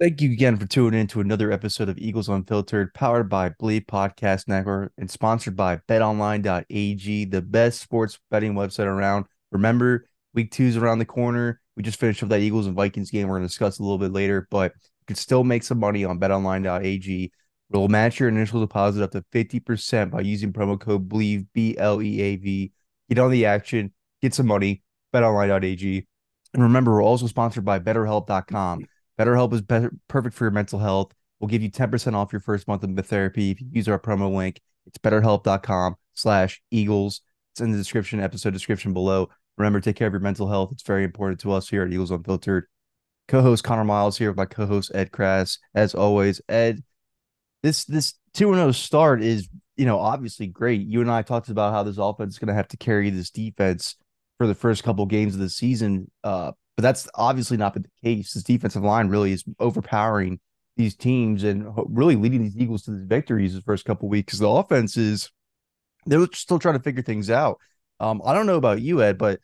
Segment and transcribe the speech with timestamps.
[0.00, 3.86] Thank you again for tuning in to another episode of Eagles Unfiltered, powered by Bleav
[3.86, 9.24] Podcast Network and sponsored by betonline.ag, the best sports betting website around.
[9.50, 11.60] Remember, week two is around the corner.
[11.76, 13.26] We just finished up that Eagles and Vikings game.
[13.26, 16.04] We're going to discuss a little bit later, but you can still make some money
[16.04, 17.32] on betonline.ag.
[17.70, 22.00] We'll match your initial deposit up to 50% by using promo code BLEAV, B L
[22.00, 22.72] E A V.
[23.08, 26.06] Get on the action, get some money, betonline.ag.
[26.54, 28.86] And remember, we're also sponsored by betterhelp.com.
[29.18, 31.12] BetterHelp is better, perfect for your mental health.
[31.40, 34.32] We'll give you 10% off your first month of therapy if you use our promo
[34.34, 34.60] link.
[34.86, 37.20] It's betterhelp.com slash Eagles.
[37.52, 39.28] It's in the description, episode description below.
[39.56, 40.70] Remember, take care of your mental health.
[40.72, 42.66] It's very important to us here at Eagles Unfiltered.
[43.26, 45.58] Co-host Conor Myles here with my co-host Ed Kracz.
[45.74, 46.82] As always, Ed,
[47.62, 50.86] this this 2-0 start is, you know, obviously great.
[50.86, 53.30] You and I talked about how this offense is going to have to carry this
[53.30, 53.96] defense
[54.38, 56.10] for the first couple games of the season.
[56.24, 58.34] Uh, but that's obviously not been the case.
[58.34, 60.38] This defensive line really is overpowering
[60.76, 64.38] these teams and really leading these Eagles to the victories the first couple weeks.
[64.38, 65.28] The offense is
[66.06, 67.58] they're still trying to figure things out.
[67.98, 69.40] Um, I don't know about you, Ed, but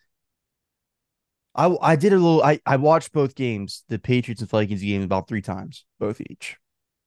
[1.57, 2.41] I I did a little.
[2.41, 6.57] I I watched both games, the Patriots and Vikings game, about three times, both each,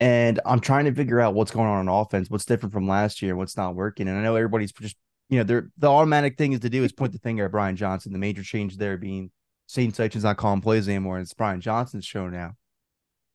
[0.02, 3.22] and I'm trying to figure out what's going on on offense, what's different from last
[3.22, 4.10] year, what's not working.
[4.10, 4.98] And I know everybody's just
[5.30, 7.78] you know, they're the automatic thing is to do is point the finger at Brian
[7.78, 8.12] Johnson.
[8.12, 9.32] The major change there being
[9.68, 12.56] Shane Steichen's not calling plays anymore, and it's Brian Johnson's show now.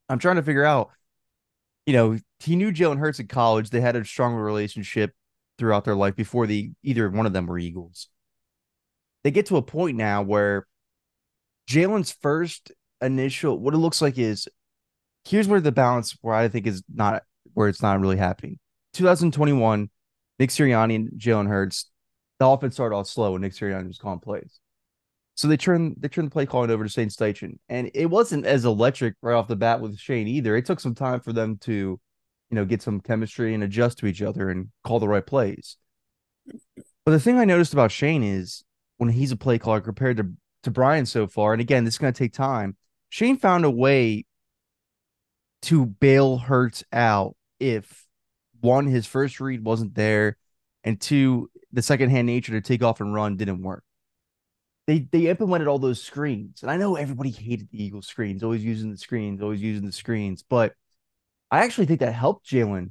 [0.08, 0.90] I'm trying to figure out,
[1.86, 3.70] you know, he knew Jalen Hurts in college.
[3.70, 5.12] They had a stronger relationship
[5.58, 8.08] throughout their life before the either one of them were Eagles.
[9.24, 10.66] They get to a point now where
[11.68, 14.48] Jalen's first initial, what it looks like is
[15.24, 17.22] here's where the balance where I think is not
[17.54, 18.58] where it's not really happening.
[18.94, 19.90] 2021,
[20.38, 21.90] Nick Sirianni and Jalen Hurts,
[22.38, 24.58] the offense started off slow when Nick Sirianni was calling plays.
[25.34, 28.44] So they turned they turned the play calling over to Shane Steichen, and it wasn't
[28.44, 30.56] as electric right off the bat with Shane either.
[30.56, 32.00] It took some time for them to, you
[32.50, 35.78] know, get some chemistry and adjust to each other and call the right plays.
[37.04, 38.62] But the thing I noticed about Shane is
[38.98, 40.32] when he's a play caller compared to
[40.64, 42.76] to Brian so far, and again, this is going to take time.
[43.08, 44.26] Shane found a way
[45.62, 48.06] to bail Hurts out if
[48.60, 50.36] one his first read wasn't there,
[50.84, 53.82] and two the second hand nature to take off and run didn't work
[54.86, 58.64] they they implemented all those screens, and I know everybody hated the Eagles screens, always
[58.64, 60.74] using the screens, always using the screens, but
[61.50, 62.90] I actually think that helped Jalen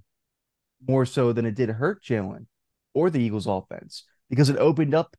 [0.88, 2.46] more so than it did hurt Jalen
[2.94, 5.16] or the Eagles offense because it opened up.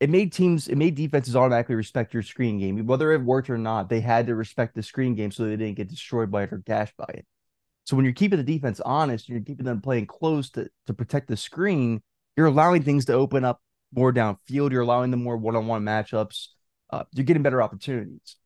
[0.00, 3.58] It made teams, it made defenses automatically respect your screen game, whether it worked or
[3.58, 3.88] not.
[3.88, 6.58] They had to respect the screen game so they didn't get destroyed by it or
[6.58, 7.26] gashed by it.
[7.84, 10.94] So when you're keeping the defense honest, and you're keeping them playing close to to
[10.94, 12.02] protect the screen.
[12.36, 13.60] You're allowing things to open up
[13.94, 14.72] more downfield.
[14.72, 16.48] You're allowing them more one-on-one matchups.
[16.90, 18.36] Uh, you're getting better opportunities.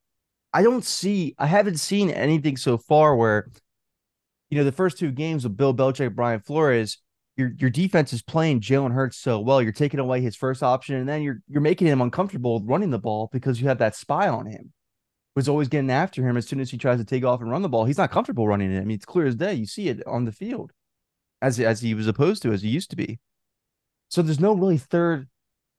[0.53, 1.35] I don't see.
[1.39, 3.51] I haven't seen anything so far where,
[4.51, 6.99] you know, the first two games with Bill Belichick, Brian Flores,
[7.37, 9.63] your your defense is playing Jalen Hurts so well.
[9.63, 12.99] You're taking away his first option, and then you're you're making him uncomfortable running the
[12.99, 14.73] ball because you have that spy on him,
[15.35, 17.63] who's always getting after him as soon as he tries to take off and run
[17.63, 17.87] the ball.
[17.87, 18.81] He's not comfortable running it.
[18.81, 19.55] I mean, it's clear as day.
[19.55, 20.73] You see it on the field,
[21.41, 23.19] as as he was opposed to as he used to be.
[24.11, 25.29] So there's no really third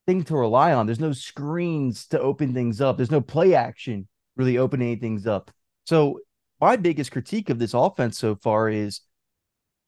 [0.05, 0.85] thing to rely on.
[0.85, 2.97] There's no screens to open things up.
[2.97, 5.51] There's no play action really opening things up.
[5.85, 6.19] So
[6.59, 9.01] my biggest critique of this offense so far is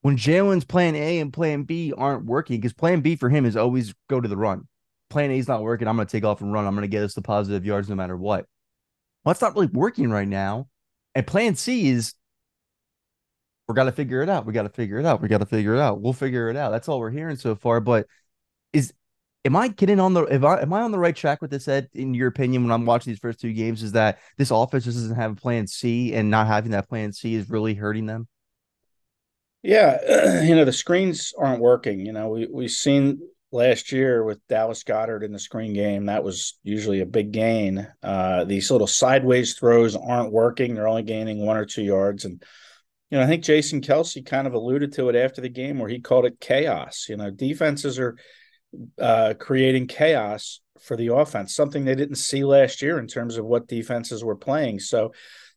[0.02, 3.56] when Jalen's plan A and plan B aren't working, because plan B for him is
[3.56, 4.68] always go to the run.
[5.10, 5.88] Plan A is not working.
[5.88, 6.66] I'm going to take off and run.
[6.66, 8.46] I'm going to get us the positive yards no matter what.
[9.24, 10.68] Well, that's not really working right now.
[11.14, 12.14] And plan C is
[13.68, 14.46] we got to figure it out.
[14.46, 15.20] We got to figure it out.
[15.20, 16.00] We got to figure it out.
[16.00, 16.70] We'll figure it out.
[16.70, 17.80] That's all we're hearing so far.
[17.80, 18.06] But
[18.72, 18.92] is
[19.46, 21.68] am I getting on the if I am I on the right track with this
[21.68, 24.84] Ed in your opinion when I'm watching these first two games is that this offense
[24.84, 28.06] just doesn't have a plan C and not having that plan C is really hurting
[28.06, 28.28] them?
[29.62, 32.00] Yeah, you know, the screens aren't working.
[32.00, 33.20] You know, we we've seen
[33.52, 37.86] last year with Dallas Goedert in the screen game, that was usually a big gain.
[38.02, 40.74] Uh, these little sideways throws aren't working.
[40.74, 42.24] They're only gaining one or two yards.
[42.24, 42.42] And,
[43.10, 45.88] you know, I think Jason Kelce kind of alluded to it after the game where
[45.88, 47.06] he called it chaos.
[47.08, 48.16] You know, defenses are
[49.00, 53.44] uh, creating chaos for the offense, something they didn't see last year in terms of
[53.44, 54.80] what defenses were playing.
[54.80, 55.12] So,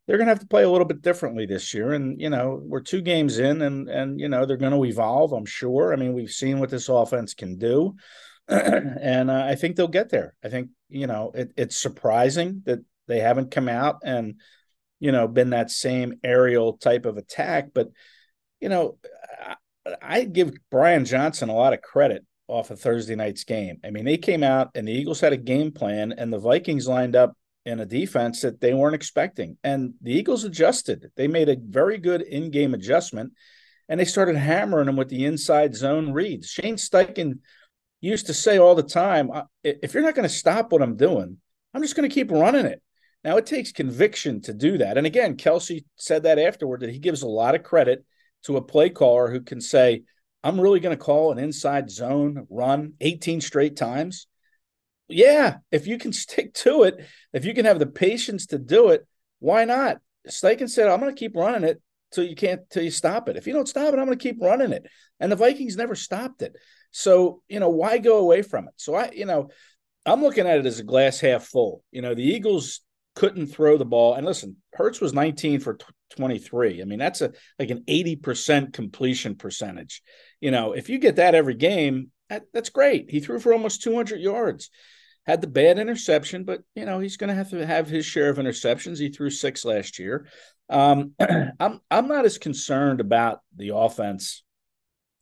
[0.10, 1.94] they're going to have to play a little bit differently this year.
[1.94, 5.33] And you know, we're two games in, and and you know they're going to evolve.
[5.33, 5.94] I'm sure.
[5.94, 7.95] I mean, we've seen what this offense can do,
[8.48, 10.33] and uh, I think they'll get there.
[10.44, 14.39] I think you know it, it's surprising that they haven't come out and
[15.00, 17.89] you know been that same aerial type of attack, but
[18.60, 18.98] you know,
[19.39, 19.56] I,
[20.01, 23.78] I give Brian Johnson a lot of credit off of Thursday night's game.
[23.86, 26.88] I mean, they came out and the Eagles had a game plan, and the Vikings
[26.88, 27.34] lined up
[27.66, 29.57] in a defense that they weren't expecting.
[29.63, 31.12] And the Eagles adjusted.
[31.16, 33.34] They made a very good in game adjustment
[33.88, 36.48] and they started hammering them with the inside zone reads.
[36.48, 37.40] Shane Steichen
[38.01, 39.30] used to say all the time
[39.63, 41.38] if you're not going to stop what I'm doing,
[41.74, 42.81] I'm just going to keep running it.
[43.24, 44.98] Now, it takes conviction to do that.
[44.98, 48.06] And again, Kelce said that afterward that he gives a lot of credit
[48.44, 50.04] to a play caller who can say,
[50.44, 54.28] I'm really going to call an inside zone run 18 straight times
[55.10, 58.90] yeah, if you can stick to it, if you can have the patience to do
[58.90, 59.06] it,
[59.40, 59.98] why not?
[60.28, 61.82] Steichen said, I'm going to keep running it
[62.12, 63.36] till you can't till you stop it.
[63.36, 64.86] If you don't stop it, I'm going to keep running it.
[65.20, 66.56] And the Vikings never stopped it.
[66.92, 68.74] So, you know, why go away from it?
[68.78, 69.50] So I, you know,
[70.06, 71.84] I'm looking at it as a glass half full.
[71.92, 72.82] You know, the Eagles
[73.16, 74.16] couldn't throw the ball.
[74.16, 75.78] And listen, Hurts was 19 for
[76.16, 76.82] 23.
[76.82, 80.02] I mean, that's a like an 80% completion percentage.
[80.42, 83.10] You know, if you get that every game, that, that's great.
[83.10, 84.70] He threw for almost 200 yards
[85.30, 88.30] had the bad interception, but you know he's going to have to have his share
[88.30, 88.98] of interceptions.
[88.98, 90.28] He threw six last year.
[90.70, 91.14] Um,
[91.60, 94.44] I'm I'm not as concerned about the offense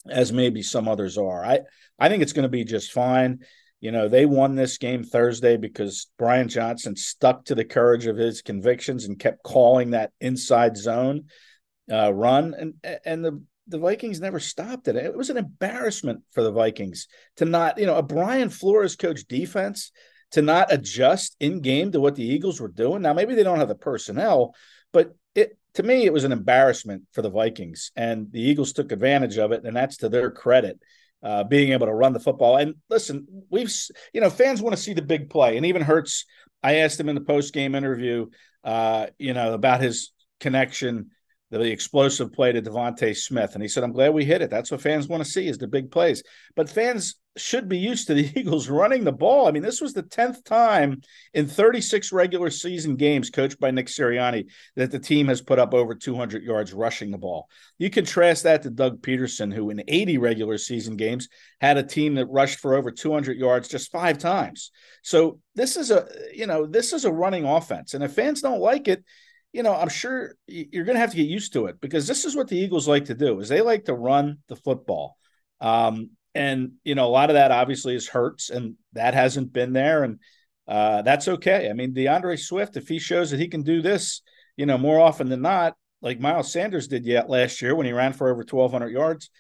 [0.10, 1.44] as maybe some others are.
[1.44, 1.60] I
[2.00, 3.40] I think it's going to be just fine.
[3.80, 8.18] You know, they won this game Thursday because Brian Johnson stuck to the courage of
[8.18, 11.26] his convictions and kept calling that inside zone
[11.92, 14.96] uh, run, and and the the Vikings never stopped it.
[14.96, 19.26] It was an embarrassment for the Vikings to not, you know, a Brian Flores coach
[19.28, 19.92] defense
[20.32, 23.02] to not adjust in game to what the Eagles were doing.
[23.02, 24.56] Now, maybe they don't have the personnel,
[24.92, 28.92] but it to me, it was an embarrassment for the Vikings, and the Eagles took
[28.92, 30.80] advantage of it, and that's to their credit.
[31.24, 33.74] Uh, being able to run the football and listen, we've
[34.14, 36.26] you know fans want to see the big play, and even Hurts.
[36.62, 38.28] I asked him in the post game interview,
[38.64, 41.12] uh, you know, about his connection
[41.50, 43.54] the explosive play to DeVonta Smith.
[43.54, 44.50] And he said, I'm glad we hit it.
[44.50, 46.24] That's what fans want to see is the big plays.
[46.56, 49.48] But fans should be used to the Eagles running the ball.
[49.48, 51.02] I mean, this was the 10th time
[51.34, 55.74] in 36 regular season games coached by Nick Sirianni that the team has put up
[55.74, 57.48] over 200 yards rushing the ball.
[57.78, 61.30] You contrast that to Doug Pederson, who in 80 regular season games
[61.62, 64.72] had a team that rushed for over 200 yards just five times.
[65.02, 67.94] So this is a, you know, this is a running offense.
[67.94, 69.04] And if fans don't like it,
[69.58, 72.26] you know, I'm sure you're going to have to get used to it because this
[72.26, 75.18] is what the Eagles like to do is they like to run the football.
[75.60, 79.74] Um, and you know, a lot of that obviously is Hurts, and that hasn't been
[79.74, 80.20] there, and
[80.68, 81.72] uh, that's okay.
[81.72, 84.22] I mean, D'Andre Swift, if he shows that he can do this,
[84.58, 87.94] you know, more often than not, like Miles Sanders did yet last year when he
[87.94, 89.32] ran for over 1,200 yards,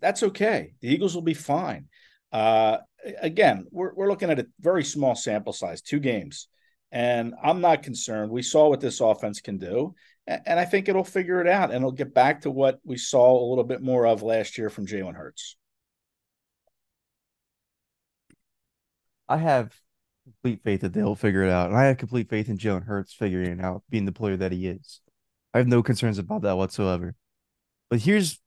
[0.00, 0.74] that's okay.
[0.82, 1.88] The Eagles will be fine.
[2.30, 2.76] Uh,
[3.20, 6.46] again, we're we're looking at a very small sample size, two games.
[6.94, 8.30] And I'm not concerned.
[8.30, 9.96] We saw what this offense can do.
[10.28, 13.36] And I think it'll figure it out and it'll get back to what we saw
[13.36, 15.56] a little bit more of last year from Jalen Hurts.
[19.28, 19.74] I have
[20.24, 21.68] complete faith that they'll figure it out.
[21.68, 24.52] And I have complete faith in Jalen Hurts figuring it out, being the player that
[24.52, 25.00] he is.
[25.52, 27.16] I have no concerns about that whatsoever.
[27.90, 28.40] But here's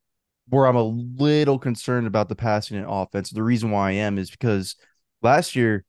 [0.48, 3.30] where I'm a little concerned about the passing and offense.
[3.30, 4.78] The reason why I am is because
[5.22, 5.84] last year,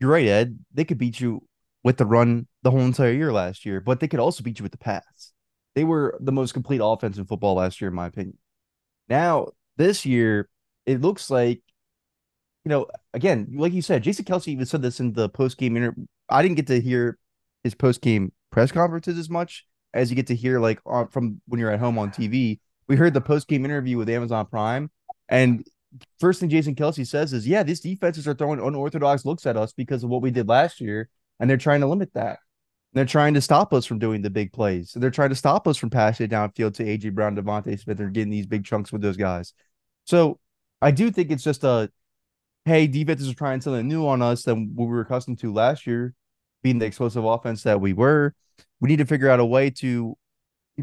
[0.00, 1.47] you're right, Ed, they could beat you
[1.84, 4.62] with the run the whole entire year last year, but they could also beat you
[4.62, 5.32] with the pass.
[5.74, 8.38] They were the most complete offense in football last year, in my opinion.
[9.08, 10.48] Now, this year,
[10.86, 11.62] it looks like,
[12.64, 15.76] you know, again, like you said, Jason Kelce even said this in the post game
[15.76, 16.06] interview.
[16.28, 17.18] I didn't get to hear
[17.62, 21.40] his post game press conferences as much as you get to hear like on, from
[21.46, 22.58] when you're at home on TV.
[22.88, 24.90] We heard the post game interview with Amazon Prime,
[25.28, 25.66] and
[26.18, 29.72] first thing Jason Kelce says is, "Yeah, these defenses are throwing unorthodox looks at us
[29.72, 31.08] because of what we did last year,
[31.40, 32.38] and they're trying to limit that.
[32.94, 34.92] They're trying to stop us from doing the big plays.
[34.94, 38.14] They're trying to stop us from passing it downfield to AJ Brown, DeVonta Smith, and
[38.14, 39.52] getting these big chunks with those guys.
[40.04, 40.40] So
[40.80, 41.90] I do think it's just a
[42.64, 45.86] hey, defenses are trying something new on us than what we were accustomed to last
[45.86, 46.14] year,
[46.62, 48.34] being the explosive offense that we were.
[48.80, 50.16] We need to figure out a way to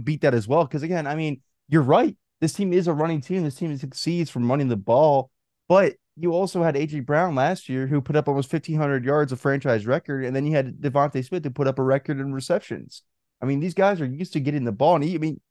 [0.04, 0.66] beat that as well.
[0.66, 2.18] Because again, I mean, you're right.
[2.42, 3.44] This team is a running team.
[3.44, 5.30] This team succeeds from running the ball,
[5.70, 9.40] but you also had AJ Brown last year who put up almost 1,500 yards, of
[9.40, 13.02] franchise record, and then you had DeVonta Smith who put up a record in receptions.
[13.42, 15.42] I mean, these guys are used to getting the ball, and he, I mean,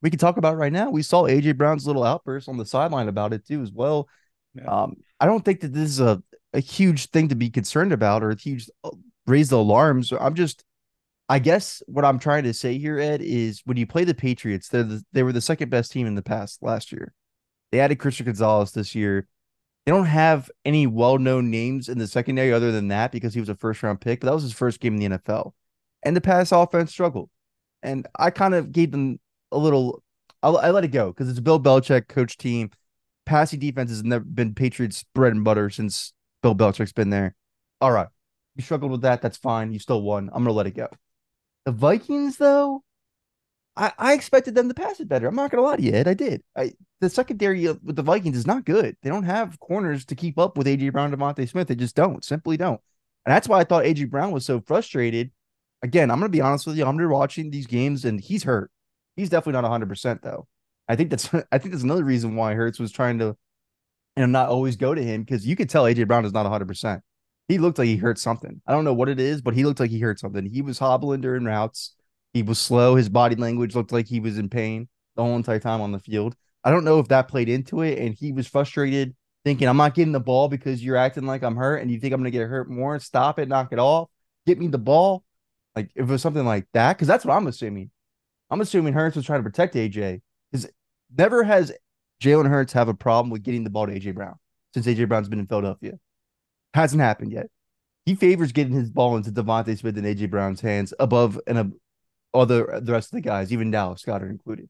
[0.00, 0.90] we can talk about right now.
[0.90, 4.08] We saw AJ Brown's little outburst on the sideline about it too, as well.
[4.54, 4.64] Yeah.
[4.64, 6.22] Um, I don't think that this is a
[6.52, 8.90] a huge thing to be concerned about or a huge uh,
[9.26, 10.12] raise the alarms.
[10.12, 10.64] I'm just,
[11.28, 14.68] I guess what I'm trying to say here, Ed, is when you play the Patriots,
[14.68, 17.12] they the, they were the second best team in the past last year.
[17.70, 19.28] They added Christian Gonzalez this year.
[19.88, 23.48] They don't have any well-known names in the secondary other than that because he was
[23.48, 25.52] a first-round pick, but that was his first game in the NFL.
[26.02, 27.30] And the pass offense struggled.
[27.82, 29.18] And I kind of gave them
[29.50, 30.02] a little
[30.42, 32.70] I, I let it go because it's Bill Belichick coach team.
[33.24, 37.34] Passing defense has never been Patriots bread and butter since Bill Belichick's been there.
[37.80, 38.08] All right.
[38.56, 39.22] You struggled with that.
[39.22, 39.72] That's fine.
[39.72, 40.28] You still won.
[40.34, 40.88] I'm gonna let it go.
[41.64, 42.82] The Vikings, though,
[43.78, 45.28] I, I expected them to pass it better.
[45.28, 46.08] I'm not gonna lie to you, Ed.
[46.08, 46.42] I did.
[46.56, 48.96] I the secondary with the Vikings is not good.
[49.02, 51.68] They don't have corners to keep up with AJ Brown, DeVonta Smith.
[51.68, 52.24] They just don't.
[52.24, 52.80] Simply don't.
[53.24, 55.30] And that's why I thought AJ Brown was so frustrated.
[55.82, 56.84] Again, I'm gonna be honest with you.
[56.84, 58.72] I'm watching these games and he's hurt.
[59.16, 60.48] He's definitely not 100 percent though.
[60.88, 63.36] I think that's I think that's another reason why Hurts was trying to
[64.16, 66.66] and not always go to him because you could tell AJ Brown is not 100.
[66.66, 67.02] percent
[67.46, 68.60] He looked like he hurt something.
[68.66, 70.46] I don't know what it is, but he looked like he hurt something.
[70.46, 71.94] He was hobbling during routes.
[72.38, 72.94] He was slow.
[72.94, 75.98] His body language looked like he was in pain the whole entire time on the
[75.98, 76.36] field.
[76.62, 79.96] I don't know if that played into it, and he was frustrated, thinking, "I'm not
[79.96, 82.38] getting the ball because you're acting like I'm hurt, and you think I'm going to
[82.38, 83.00] get hurt more.
[83.00, 84.08] Stop it, knock it off,
[84.46, 85.24] get me the ball."
[85.74, 87.90] Like if it was something like that, because that's what I'm assuming.
[88.50, 90.20] I'm assuming Hurts was trying to protect AJ
[90.52, 90.70] because
[91.16, 91.72] never has
[92.22, 94.36] Jalen Hurts have a problem with getting the ball to AJ Brown
[94.74, 95.98] since AJ Brown's been in Philadelphia.
[96.72, 97.48] Hasn't happened yet.
[98.06, 101.74] He favors getting his ball into DeVonta Smith and AJ Brown's hands above and
[102.34, 104.68] other the rest of the guys, even Dallas Goedert included.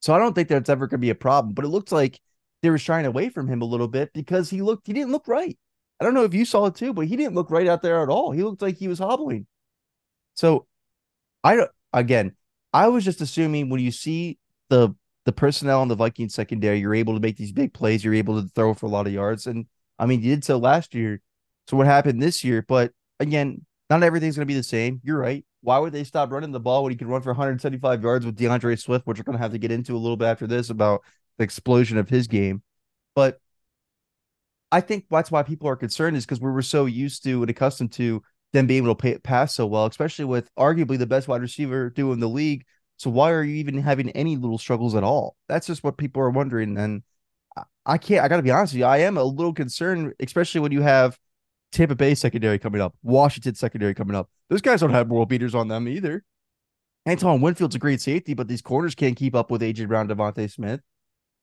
[0.00, 1.54] So I don't think that's ever going to be a problem.
[1.54, 2.20] But it looks like
[2.62, 5.28] they were shying away from him a little bit because he looked he didn't look
[5.28, 5.58] right.
[6.00, 8.02] I don't know if you saw it too, but he didn't look right out there
[8.02, 8.32] at all.
[8.32, 9.46] He looked like he was hobbling.
[10.34, 10.66] So
[11.42, 12.34] I again,
[12.72, 16.94] I was just assuming when you see the the personnel on the Vikings secondary, you're
[16.94, 18.04] able to make these big plays.
[18.04, 19.66] You're able to throw for a lot of yards, and
[19.98, 21.20] I mean, you did so last year.
[21.68, 22.62] So what happened this year?
[22.66, 25.00] But again, not everything's going to be the same.
[25.02, 25.44] You're right.
[25.64, 28.36] Why would they stop running the ball when he could run for 175 yards with
[28.36, 30.68] D'Andre Swift, which we're going to have to get into a little bit after this
[30.68, 31.02] about
[31.38, 32.62] the explosion of his game?
[33.14, 33.40] But
[34.70, 37.50] I think that's why people are concerned is because we were so used to and
[37.50, 41.28] accustomed to them being able to pay, pass so well, especially with arguably the best
[41.28, 42.66] wide receiver doing the league.
[42.98, 45.34] So why are you even having any little struggles at all?
[45.48, 46.76] That's just what people are wondering.
[46.76, 47.02] And
[47.86, 48.22] I can't.
[48.22, 48.86] I got to be honest with you.
[48.86, 51.18] I am a little concerned, especially when you have
[51.74, 54.30] Tampa Bay secondary coming up, Washington secondary coming up.
[54.48, 56.24] Those guys don't have world beaters on them either.
[57.06, 60.50] Antoine Winfield's a great safety, but these corners can't keep up with AJ Brown, DeVonta
[60.50, 60.80] Smith,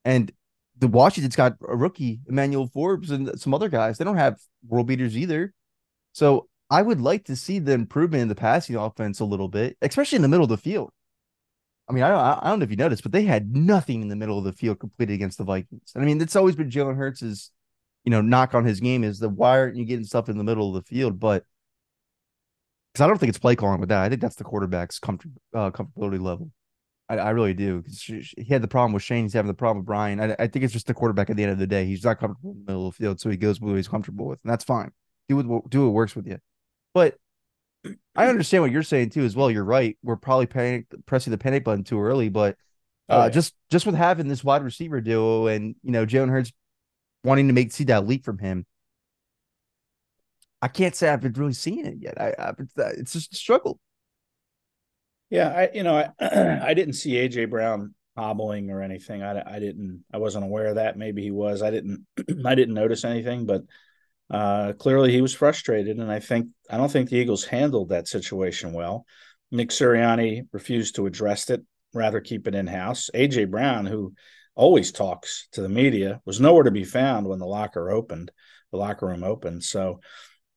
[0.04, 0.32] and
[0.78, 3.98] the Washington's got a rookie, Emmanuel Forbes, and some other guys.
[3.98, 5.54] They don't have world beaters either.
[6.14, 9.78] So I would like to see the improvement in the passing offense a little bit,
[9.82, 10.92] especially in the middle of the field.
[11.88, 14.16] I mean, I, I don't know if you noticed, but they had nothing in the
[14.16, 15.92] middle of the field completed against the Vikings.
[15.96, 17.52] I mean, it's always been Jalen Hurts'
[18.03, 20.43] you know, knock on his game is the why aren't you getting stuff in the
[20.43, 21.20] middle of the field?
[21.20, 21.46] But
[22.91, 24.01] because I don't think it's play calling with that.
[24.01, 26.51] I think that's the quarterback's comfort uh, comfortability level.
[27.10, 27.81] I, I really do.
[27.81, 29.24] Because he had the problem with Shane.
[29.25, 30.20] He's having the problem with Brian.
[30.20, 31.86] I, I, think it's just the quarterback at the end of the day.
[31.86, 33.88] He's not comfortable in the middle of the field, so he goes with what he's
[33.88, 34.91] comfortable with, and that's fine.
[35.29, 36.39] Do what do what works with you.
[36.93, 37.15] But
[38.15, 39.51] I understand what you're saying too as well.
[39.51, 39.98] You're right.
[40.03, 42.55] We're probably panic, pressing the panic button too early, but
[43.10, 43.29] uh, oh, yeah.
[43.29, 46.51] just just with having this wide receiver duo and you know Jalen Hurts
[47.24, 48.66] wanting to make see that leap from him.
[50.62, 52.22] I can't say I've been really seeing it yet.
[52.22, 52.54] I, I
[52.98, 53.80] it's just a struggle.
[55.30, 56.10] Yeah, I you know I
[56.70, 59.24] I didn't see AJ Brown hobbling or anything.
[59.24, 60.98] I I didn't I wasn't aware of that.
[60.98, 61.62] Maybe he was.
[61.62, 62.06] I didn't
[62.46, 63.63] I didn't notice anything, but
[64.30, 68.08] uh, clearly he was frustrated, and I think I don't think the Eagles handled that
[68.08, 69.06] situation well.
[69.51, 71.62] Nick Sirianni refused to address it,
[71.94, 73.10] rather keep it in house.
[73.13, 74.13] AJ Brown, who
[74.62, 78.32] always talks to the media, was nowhere to be found when the locker opened,
[78.72, 79.63] the locker room opened.
[79.63, 80.01] So,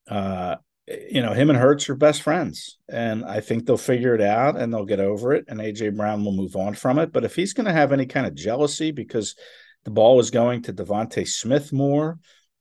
[0.09, 0.57] uh,
[0.87, 4.59] you know, him and Hurts are best friends, and I think they'll figure it out
[4.59, 7.13] and they'll get over it, and AJ Brown will move on from it.
[7.13, 9.37] But if he's going to have any kind of jealousy because
[9.85, 12.19] the ball is going to DeVonta Smith more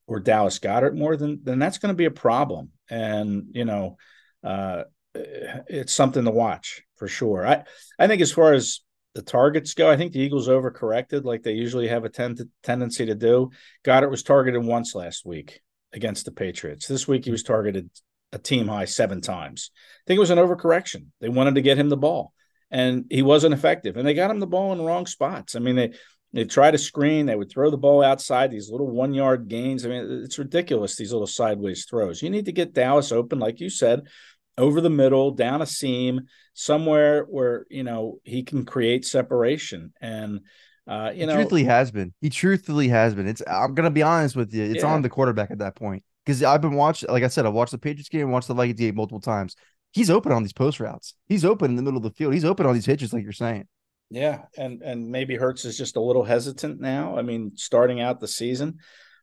[0.08, 2.70] or Dallas Goedert more, then then that's going to be a problem.
[2.90, 3.98] And you know,
[4.46, 4.84] uh,
[5.14, 7.46] it's something to watch for sure.
[7.46, 7.64] I
[8.00, 8.80] I think as far as
[9.16, 13.06] the targets go, I think the Eagles overcorrected like they usually have a ten- tendency
[13.06, 13.52] to do.
[13.84, 15.62] Goedert was targeted once last week
[15.94, 16.88] against the Patriots.
[16.88, 17.90] This week he was targeted
[18.32, 19.72] a team high seven times.
[19.76, 21.08] I think it was an overcorrection.
[21.22, 22.34] They wanted to get him the ball,
[22.72, 23.98] and he wasn't effective.
[23.98, 25.56] And they got him the ball in the wrong spots.
[25.56, 25.94] I mean, they
[26.34, 27.28] they try to screen.
[27.28, 29.86] They would throw the ball outside these little one yard gains.
[29.86, 32.24] I mean, it's ridiculous these little sideways throws.
[32.24, 34.08] You need to get Dallas open, like you said,
[34.58, 36.22] over the middle, down a seam,
[36.54, 39.94] somewhere where you know he can create separation.
[40.02, 40.42] And
[40.88, 42.14] uh, you he know, truthfully has been.
[42.22, 43.28] He truthfully has been.
[43.28, 43.42] It's.
[43.48, 44.64] I'm gonna be honest with you.
[44.64, 44.90] It's Yeah.
[44.90, 47.10] on the quarterback at that point because I've been watching.
[47.10, 49.56] Like I said, I've watched the Patriots game, watched the Vikings game multiple times.
[49.92, 51.14] He's open on these post routes.
[51.28, 52.34] He's open in the middle of the field.
[52.34, 53.68] He's open on these hitches, like you're saying.
[54.10, 57.18] Yeah, and and maybe Hurts is just a little hesitant now.
[57.18, 58.78] I mean, starting out the season,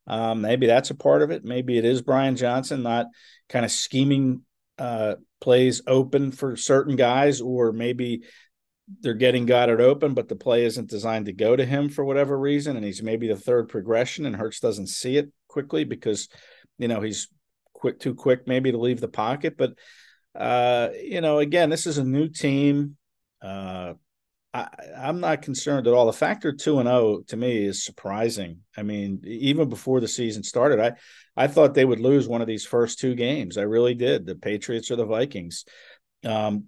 [0.06, 1.44] um, maybe that's a part of it.
[1.44, 3.06] Maybe it is Brian Johnson not
[3.49, 4.42] kind of scheming
[4.80, 8.22] uh, plays open for certain guys, or maybe
[9.02, 12.37] they're getting Goedert open, but the play isn't designed to go to him for whatever
[12.38, 16.28] reason, and he's maybe the third progression, and Hurts doesn't see it quickly because
[16.78, 17.28] you know he's
[17.75, 19.56] quick too quick maybe to leave the pocket.
[19.58, 19.75] But
[20.34, 22.96] uh, you know, again, this is a new team.
[23.42, 23.94] Uh,
[24.52, 26.07] I, I'm not concerned at all.
[26.07, 28.61] The factor two and zero to me is surprising.
[28.76, 30.92] I mean, even before the season started, I
[31.37, 33.57] I thought they would lose one of these first two games.
[33.59, 34.26] I really did.
[34.26, 35.64] The Patriots or the Vikings.
[36.25, 36.64] Um,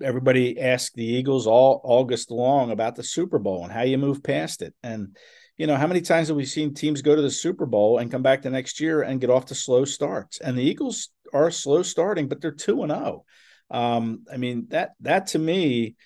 [0.00, 4.22] everybody asked the Eagles all August long about the Super Bowl and how you move
[4.22, 4.74] past it.
[4.82, 5.16] And
[5.56, 8.10] you know, how many times have we seen teams go to the Super Bowl and
[8.10, 10.38] come back the next year and get off to slow starts?
[10.38, 13.24] And the Eagles are slow starting, but they're two and zero.
[13.68, 15.96] Um, I mean that that to me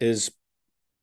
[0.00, 0.30] is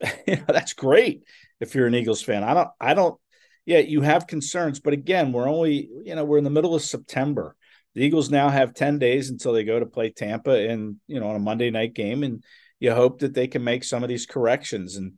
[0.27, 1.23] you know, that's great
[1.59, 2.43] if you're an Eagles fan.
[2.43, 3.19] I don't, I don't,
[3.65, 6.81] yeah, you have concerns, but again, we're only, you know, we're in the middle of
[6.81, 7.55] September.
[7.95, 11.27] The Eagles now have 10 days until they go to play Tampa and, you know,
[11.27, 12.23] on a Monday night game.
[12.23, 12.43] And
[12.79, 15.17] you hope that they can make some of these corrections and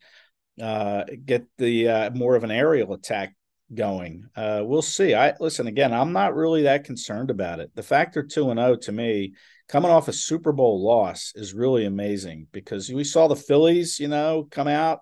[0.61, 3.33] uh, get the uh, more of an aerial attack
[3.73, 4.25] going.
[4.35, 5.15] Uh, we'll see.
[5.15, 7.71] I listen again, I'm not really that concerned about it.
[7.73, 9.33] The factor two and oh to me
[9.67, 14.07] coming off a Super Bowl loss is really amazing because we saw the Phillies, you
[14.07, 14.99] know, come out,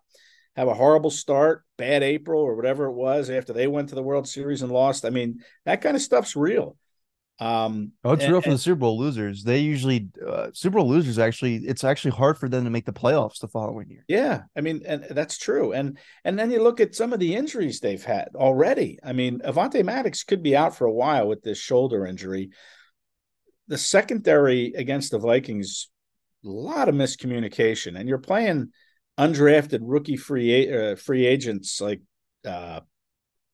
[0.55, 4.03] have a horrible start, bad April or whatever it was after they went to the
[4.03, 5.05] World Series and lost.
[5.05, 6.77] I mean, that kind of stuff's real.
[7.39, 9.43] Um, Oh, it's and- real for and- the Super Bowl losers.
[9.43, 11.55] They usually uh, Super Bowl losers actually.
[11.57, 14.05] It's actually hard for them to make the playoffs the following year.
[14.07, 15.73] Yeah, I mean, and that's true.
[15.73, 18.99] And and then you look at some of the injuries they've had already.
[19.03, 22.51] I mean, Avonte Maddox could be out for a while with this shoulder injury.
[23.73, 25.89] The secondary against the Vikings,
[26.45, 28.69] a lot of miscommunication, and you're playing
[29.17, 31.99] undrafted rookie free uh, free agents like
[32.45, 32.81] uh,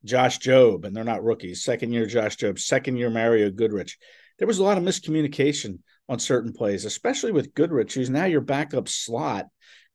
[0.04, 1.64] Josh Jobe, and they're not rookies.
[1.64, 3.98] Second year Josh Jobe, second year Mario Goodrich.
[4.40, 5.80] There was a lot of miscommunication
[6.10, 9.46] on certain plays, especially with Goodrich, who's now your backup slot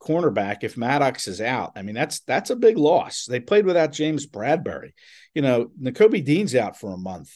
[0.01, 1.73] cornerback if Maddox is out.
[1.77, 3.27] I mean, that's that's a big loss.
[3.27, 4.93] They played without James Bradberry.
[5.35, 7.31] You know, Nakobe Dean's out for a month.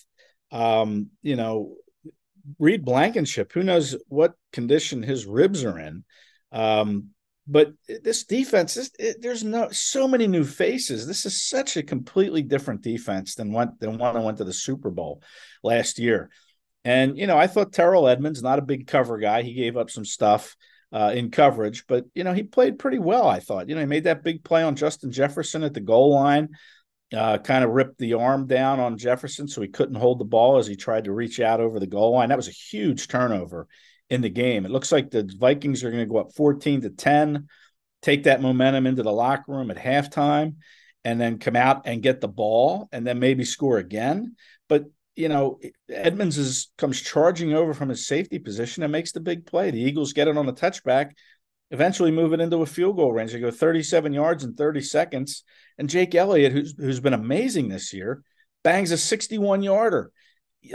[0.51, 1.74] Um, you know,
[2.58, 6.04] Reed Blankenship, who knows what condition his ribs are in.
[6.52, 7.11] Um,
[7.46, 11.06] but this defense, this, it, there's no so many new faces.
[11.06, 14.52] This is such a completely different defense than what than one that went to the
[14.52, 15.22] Super Bowl
[15.62, 16.30] last year.
[16.84, 19.90] And you know, I thought Terrell Edmunds, not a big cover guy, he gave up
[19.90, 20.56] some stuff
[20.92, 23.26] uh, in coverage, but you know, he played pretty well.
[23.26, 23.68] I thought.
[23.68, 26.50] You know, he made that big play on Justin Jefferson at the goal line,
[27.14, 30.58] uh, kind of ripped the arm down on Jefferson, so he couldn't hold the ball
[30.58, 32.28] as he tried to reach out over the goal line.
[32.28, 33.66] That was a huge turnover
[34.10, 34.64] in the game.
[34.64, 37.48] It looks like the Vikings are going to go up 14 to 10,
[38.02, 40.56] take that momentum into the locker room at halftime,
[41.04, 44.36] and then come out and get the ball and then maybe score again.
[44.68, 44.84] But
[45.16, 45.58] you know,
[45.90, 49.72] Edmunds is comes charging over from his safety position and makes the big play.
[49.72, 51.12] The Eagles get it on the touchback,
[51.70, 53.33] eventually move it into a field goal range.
[53.33, 55.44] They go 37 yards in 30 seconds.
[55.76, 58.22] And Jake Elliott, who's who's been amazing this year,
[58.64, 60.11] bangs a 61 yarder.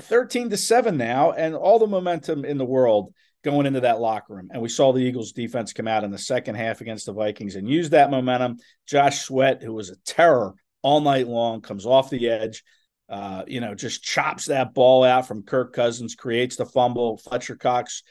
[0.02, 4.36] 13 to 7 now, and all the momentum in the world going into that locker
[4.36, 4.50] room.
[4.52, 7.56] And we saw the Eagles defense come out in the second half against the Vikings
[7.56, 8.58] and use that momentum.
[8.88, 12.64] Josh Sweat, who was a terror all night long, comes off the edge,
[13.10, 17.18] uh, you know, just chops that ball out from Kirk Cousins, creates the fumble.
[17.18, 18.04] Fletcher Cox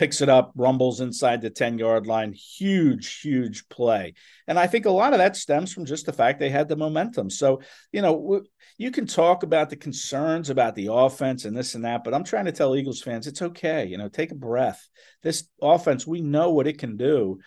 [0.00, 2.32] picks it up, rumbles inside the 10 yard line.
[2.32, 4.14] Huge, huge play.
[4.46, 6.76] And I think a lot of that stems from just the fact they had the
[6.76, 7.28] momentum.
[7.28, 7.60] So,
[7.92, 8.40] you know,
[8.78, 12.24] you can talk about the concerns about the offense and this and that, but I'm
[12.24, 13.84] trying to tell Eagles fans it's okay.
[13.84, 14.88] You know, take a breath.
[15.22, 17.38] This offense, we know what it can do.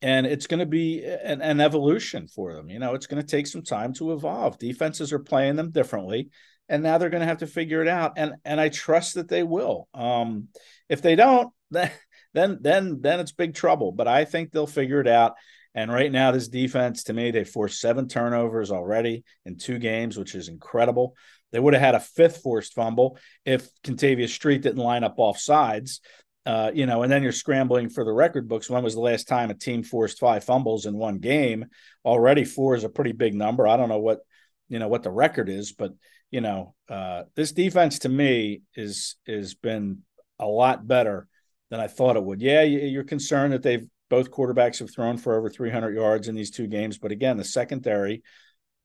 [0.00, 2.70] And it's going to be an, an evolution for them.
[2.70, 4.60] You know, it's going to take some time to evolve.
[4.60, 6.30] Defenses are playing them differently
[6.68, 9.28] and now they're going to have to figure it out and and i trust that
[9.28, 10.48] they will um
[10.88, 11.52] if they don't
[12.36, 13.92] then then then it's big trouble.
[13.92, 15.34] But I think they'll figure it out.
[15.74, 20.16] And right now, this defense, to me, they forced seven turnovers already in two games,
[20.16, 21.14] which is incredible.
[21.52, 25.38] They would have had a fifth forced fumble if Kentavius Street didn't line up off
[25.38, 26.00] sides.
[26.46, 28.70] Uh, you know, and then you're scrambling for the record books.
[28.70, 31.66] When was the last time a team forced five fumbles in one game?
[32.04, 33.66] Already four is a pretty big number.
[33.66, 34.20] I don't know what
[34.68, 35.92] you know what the record is, but
[36.30, 40.02] you know, uh, this defense to me is is been
[40.38, 41.28] a lot better
[41.70, 42.40] than I thought it would.
[42.40, 46.50] Yeah, you're concerned that they've both quarterbacks have thrown for over 300 yards in these
[46.50, 48.22] two games, but again, the secondary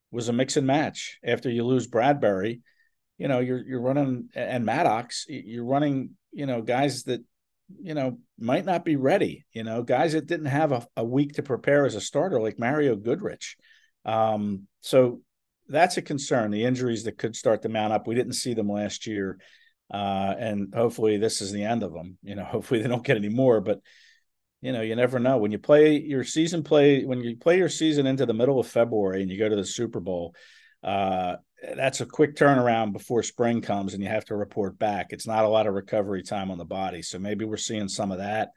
[0.10, 1.20] was a mix and match.
[1.24, 2.62] After you lose Bradberry,
[3.18, 7.24] you know, you're you're running and Maddox, you're running, you know, guys that
[7.80, 9.46] you know, might not be ready.
[9.54, 12.60] You know, guys that didn't have a, a week to prepare as a starter, like
[12.60, 13.58] Mario Goodrich.
[14.06, 15.22] Um, so
[15.68, 16.52] that's a concern.
[16.52, 18.08] The injuries that could start to mount up.
[18.08, 19.38] We didn't see them last year,
[19.94, 22.18] uh, and hopefully this is the end of them.
[22.24, 23.62] You know, hopefully they don't get any more.
[23.62, 23.82] But
[24.62, 25.38] you know, you never know.
[25.38, 28.68] When you play your season play, when you play your season into the middle of
[28.68, 30.36] February and you go to the Super Bowl,
[30.84, 31.38] uh,
[31.76, 35.08] that's a quick turnaround before spring comes and you have to report back.
[35.12, 37.02] It's not a lot of recovery time on the body.
[37.02, 38.50] So maybe we're seeing some of that.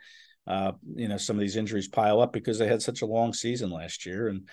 [0.46, 3.32] Uh, you know, some of these injuries pile up because they had such a long
[3.32, 4.46] season last year and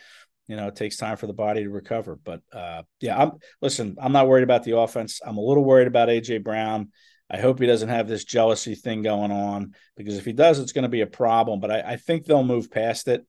[0.52, 2.20] you know, it takes time for the body to recover.
[2.24, 5.22] But uh, yeah, I'm listen, I'm not worried about the offense.
[5.26, 6.92] I'm a little worried about AJ Brown.
[7.30, 10.74] I hope he doesn't have this jealousy thing going on because if he does, it's
[10.74, 11.62] going to be a problem.
[11.62, 13.26] But I, I think they'll move past it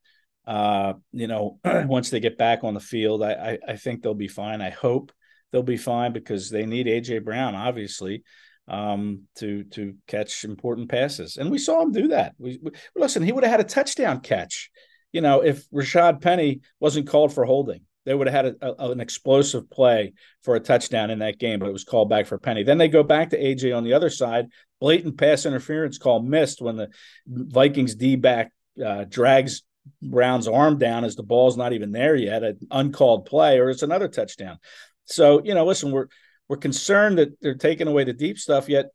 [0.46, 4.14] uh, you know, once they get back on the field, I, I, I think they'll
[4.14, 4.60] be fine.
[4.60, 5.12] I hope
[5.50, 8.24] they'll be fine because they need AJ Brown, obviously,
[8.68, 12.34] um, to to catch important passes, and we saw him do that.
[12.38, 14.70] We, we listen, he would have had a touchdown catch,
[15.12, 17.82] you know, if Rashad Penny wasn't called for holding.
[18.04, 21.60] They would have had a, a, an explosive play for a touchdown in that game,
[21.60, 22.64] but it was called back for Penny.
[22.64, 24.46] Then they go back to AJ on the other side.
[24.80, 26.88] Blatant pass interference call missed when the
[27.28, 28.50] Vikings D back
[28.84, 29.62] uh, drags
[30.02, 33.82] Brown's arm down as the ball's not even there yet, an uncalled play, or it's
[33.82, 34.58] another touchdown.
[35.04, 36.06] So, you know, listen, we're
[36.52, 38.90] we're concerned that they're taking away the deep stuff, yet,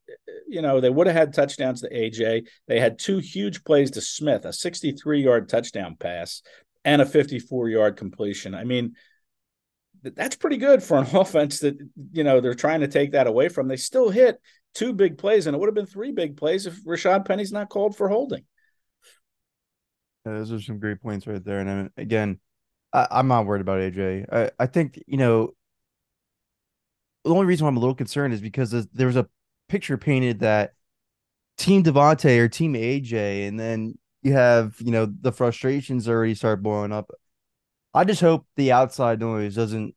[0.47, 2.47] you know, they would have had touchdowns to AJ.
[2.67, 6.43] They had two huge plays to Smith, a 63 yard touchdown pass
[6.85, 8.53] and a 54 yard completion.
[8.53, 8.93] I mean,
[10.03, 11.79] that's pretty good for an offense that,
[12.11, 13.67] you know, they're trying to take that away from.
[13.67, 14.39] They still hit
[14.75, 17.69] two big plays, and it would have been three big plays if Rashad Penny's not
[17.69, 18.43] called for holding.
[20.27, 21.57] Yeah, those are some great points right there.
[21.57, 22.39] And I again,
[22.93, 24.31] I, am not worried about AJ.
[24.31, 25.53] I, I think, you know,
[27.27, 29.27] the only reason why I'm a little concerned is because there was a
[29.69, 30.73] picture painted that
[31.57, 36.63] Team DeVonta or Team AJ, and then you have, you know, the frustrations already start
[36.63, 37.11] blowing up.
[37.93, 39.95] I just hope the outside noise doesn't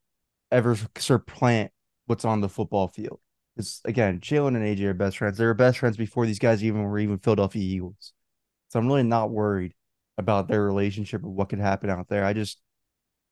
[0.51, 1.71] ever supplant
[2.07, 3.21] what's on the football field.
[3.55, 5.39] Because again, Jalen and AJ are best friends.
[5.39, 8.13] They were best friends before these guys even were even Philadelphia Eagles.
[8.69, 9.75] So I'm really not worried
[10.17, 12.25] about their relationship or what could happen out there.
[12.25, 12.61] I just,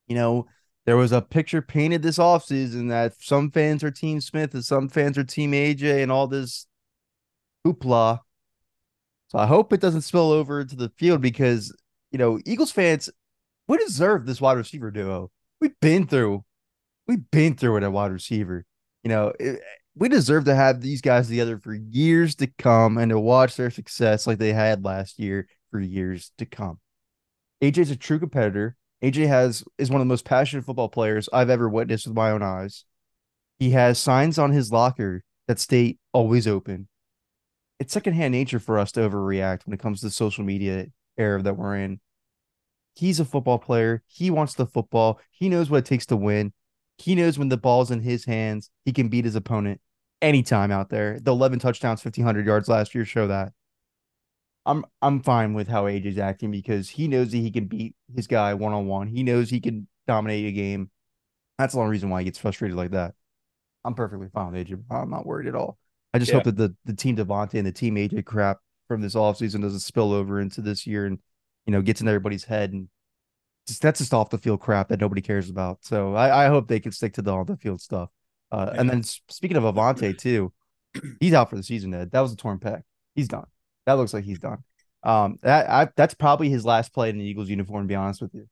[0.07, 0.47] you know,
[0.89, 4.89] there was a picture painted this offseason that some fans are Team Smith and some
[4.89, 6.67] fans are Team AJ and all this
[7.63, 8.21] hoopla.
[9.27, 11.77] So I hope it doesn't spill over to the field because,
[12.11, 13.11] you know, Eagles fans,
[13.67, 15.31] we deserve this wide receiver duo.
[15.61, 16.47] We've been through,
[17.07, 18.65] we've been through it at wide receiver.
[19.05, 19.61] You know, it,
[19.95, 23.71] we deserve to have these guys together for years to come and to watch their
[23.71, 26.79] success like they had last year for years to come.
[27.63, 28.75] AJ's a true competitor.
[29.03, 32.31] AJ has is one of the most passionate football players I've ever witnessed with my
[32.31, 32.85] own eyes.
[33.59, 36.89] He has signs on his locker that state always open.
[37.79, 41.41] It's secondhand nature for us to overreact when it comes to the social media era
[41.43, 42.01] that we're in.
[42.95, 44.03] He's a football player.
[44.09, 45.21] He wants the football.
[45.31, 46.53] He knows what it takes to win.
[46.97, 49.81] He knows when the ball's in his hands, he can beat his opponent
[50.21, 51.21] anytime out there.
[51.21, 53.53] The 11 touchdowns, 1,500 yards last year show that.
[54.69, 58.27] I'm I'm fine with how AJ's acting because he knows that he can beat his
[58.27, 59.09] guy one on one.
[59.09, 60.91] He knows he can dominate a game.
[61.57, 63.15] That's the only reason why he gets frustrated like that.
[63.83, 64.83] I'm perfectly fine with AJ.
[64.91, 65.79] I'm not worried at all.
[66.13, 66.37] I just yeah.
[66.37, 69.81] hope that the the team DeVonta and the team AJ crap from this offseason doesn't
[69.81, 71.19] spill over into this year and
[71.65, 72.89] you know gets in everybody's head and
[73.67, 75.79] just that's just off the field crap that nobody cares about.
[75.81, 78.11] So I, I hope they can stick to the on the field stuff.
[78.53, 78.81] Uh, yeah.
[78.81, 80.53] And then speaking of Avonte too,
[81.21, 81.95] he's out for the season.
[81.95, 82.11] Ed.
[82.11, 82.83] That was a torn pec.
[83.15, 83.47] He's done.
[83.89, 84.59] That looks like he's done.
[85.03, 87.85] Um, that I, that's probably his last play in the Eagles uniform.
[87.85, 88.47] To be honest with you,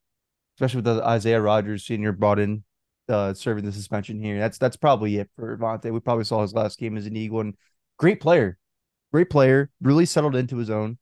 [0.55, 2.63] especially with the Isaiah Rodgers Senior brought in,
[3.07, 4.39] uh, serving the suspension here.
[4.39, 5.93] That's that's probably it for Avonte.
[5.93, 7.53] We probably saw his last game as an Eagle and
[7.97, 8.57] great player,
[9.13, 9.69] great player.
[9.79, 10.97] Really settled into his own,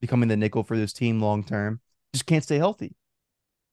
[0.00, 1.82] becoming the nickel for this team long term.
[2.14, 2.94] Just can't stay healthy.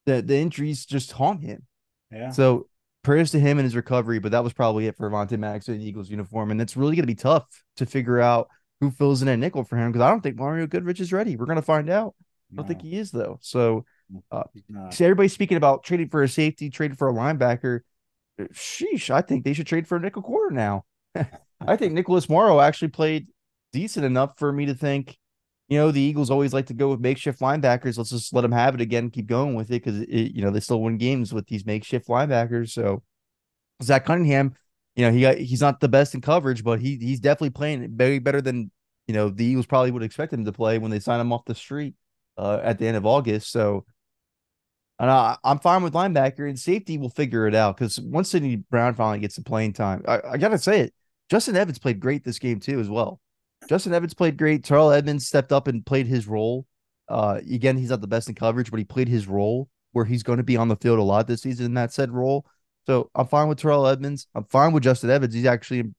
[0.06, 1.66] The the injuries just haunt him.
[2.12, 2.32] Yeah.
[2.32, 2.68] So
[3.04, 4.20] prayers to him and his recovery.
[4.20, 6.98] But that was probably it for Avonte Maddox in the Eagles uniform, and it's really
[6.98, 7.46] going to be tough
[7.78, 8.50] to figure out
[8.82, 11.38] who fills in at nickel for him because I don't think Mario Goodrich is ready.
[11.38, 12.16] We're gonna find out.
[12.52, 13.38] I don't think he is though.
[13.42, 13.86] So,
[14.32, 14.44] uh,
[14.90, 17.82] see everybody's speaking about trading for a safety, trading for a linebacker.
[18.54, 20.84] Sheesh, I think they should trade for a nickel corner now.
[21.68, 23.28] I think Nicholas Morrow actually played
[23.72, 25.18] decent enough for me to think,
[25.70, 27.98] you know, the Eagles always like to go with makeshift linebackers.
[27.98, 30.60] Let's just let them have it again, keep going with it because you know they
[30.60, 32.72] still win games with these makeshift linebackers.
[32.72, 33.04] So
[33.82, 34.56] Zach Cunningham,
[34.96, 38.20] you know, he he's not the best in coverage, but he he's definitely playing very
[38.20, 38.72] better than
[39.08, 41.46] you know the Eagles probably would expect him to play when they sign him off
[41.46, 41.96] the street
[42.38, 43.52] uh, at the end of August.
[43.52, 43.86] So
[45.02, 47.00] and I, am fine with linebacker and safety.
[47.00, 50.38] We'll figure it out because once Sydney Brown finally gets the playing time, I, I,
[50.38, 50.94] gotta say it.
[51.28, 53.20] Justin Evans played great this game too, as well.
[53.68, 54.64] Justin Evans played great.
[54.64, 56.68] Terrell Edmunds stepped up and played his role.
[57.10, 60.22] Uh, again, he's not the best in coverage, but he played his role where he's
[60.22, 62.46] going to be on the field a lot this season in that said role.
[62.88, 64.28] So I'm fine with Terrell Edmunds.
[64.34, 65.34] I'm fine with Justin Evans.
[65.34, 65.94] He's actually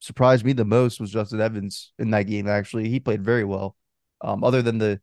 [0.00, 2.48] surprised me the most was Justin Evans in that game.
[2.48, 3.76] Actually, he played very well.
[4.22, 5.00] Um, other than the,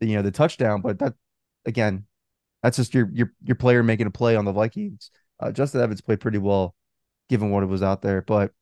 [0.00, 1.14] the you know the touchdown, but that
[1.64, 2.06] again,
[2.62, 5.10] that's just your your your player making a play on the Vikings.
[5.40, 6.74] Uh, Justin Evans played pretty well,
[7.28, 8.22] given what it was out there.
[8.22, 8.52] But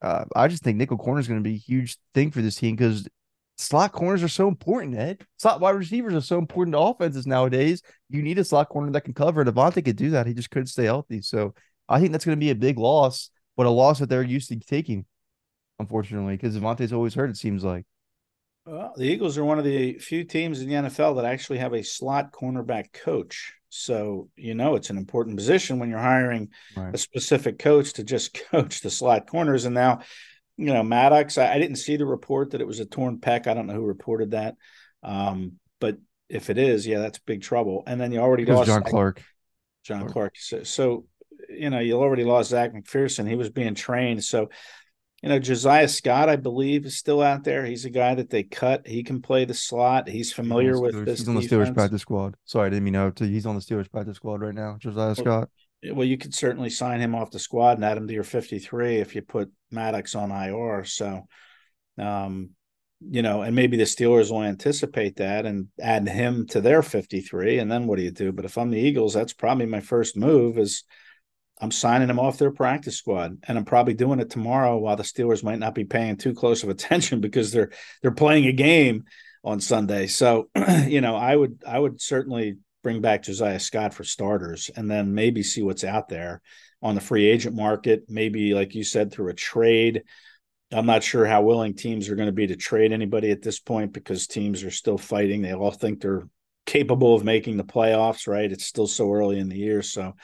[0.00, 2.56] uh, I just think nickel corner is going to be a huge thing for this
[2.56, 3.06] team because
[3.62, 4.96] slot corners are so important.
[4.96, 7.82] Ed, slot wide receivers are so important to offenses nowadays.
[8.08, 9.44] You need a slot corner that can cover.
[9.44, 10.26] Davante could do that.
[10.26, 11.22] He just couldn't stay healthy.
[11.22, 11.54] So
[11.88, 14.48] I think that's going to be a big loss, but a loss that they're used
[14.48, 15.04] to taking,
[15.78, 17.30] unfortunately, because Davante's always hurt.
[17.30, 17.84] It seems like.
[18.64, 21.72] Well, the Eagles are one of the few teams in the NFL that actually have
[21.72, 23.54] a slot cornerback coach.
[23.70, 26.94] So, you know, it's an important position when you're hiring right.
[26.94, 29.64] a specific coach to just coach the slot corners.
[29.64, 30.02] And now,
[30.56, 33.46] you know, Maddox, I, I, didn't see the report that it was a torn pec.
[33.46, 34.56] I don't know who reported that.
[35.02, 37.82] Um, but if it is, yeah, that's big trouble.
[37.86, 39.22] And then you already lost John Clark.
[39.82, 40.34] John Clark.
[40.36, 41.06] So, so,
[41.48, 43.28] you know, you already lost Zech McPhearson.
[43.28, 44.22] He was being trained.
[44.22, 44.50] So,
[45.22, 47.64] you know, Josiah Scott, I believe, is still out there.
[47.64, 48.86] He's a guy that they cut.
[48.86, 50.08] He can play the slot.
[50.08, 51.20] He's familiar he's with this.
[51.20, 52.36] He's on the Steelers practice squad.
[52.44, 53.24] Sorry, I didn't mean to.
[53.24, 54.76] He's on the Steelers practice squad right now.
[54.78, 55.26] Josiah Scott.
[55.26, 55.50] Well,
[55.82, 59.14] you could certainly sign him off the squad and add him to your 53 if
[59.14, 60.84] you put Maddox on IR.
[60.84, 61.26] So,
[61.98, 62.50] um,
[63.00, 67.58] you know, and maybe the Steelers will anticipate that and add him to their 53.
[67.58, 68.30] And then what do you do?
[68.30, 70.84] But if I'm the Eagles, that's probably my first move is–
[71.62, 75.04] I'm signing him off their practice squad, and I'm probably doing it tomorrow while the
[75.04, 77.70] Steelers might not be paying too close of attention because they're
[78.02, 79.04] they're playing a game
[79.44, 80.08] on Sunday.
[80.08, 80.48] So,
[80.86, 85.14] you know, I would I would certainly bring back Josiah Scott for starters, and then
[85.14, 86.42] maybe see what's out there
[86.82, 88.04] on the free agent market.
[88.08, 90.02] Maybe, like you said, through a trade.
[90.72, 93.60] I'm not sure how willing teams are going to be to trade anybody at this
[93.60, 95.42] point because teams are still fighting.
[95.42, 96.28] They all think they're
[96.64, 98.50] capable of making the playoffs, right?
[98.50, 100.14] It's still so early in the year, so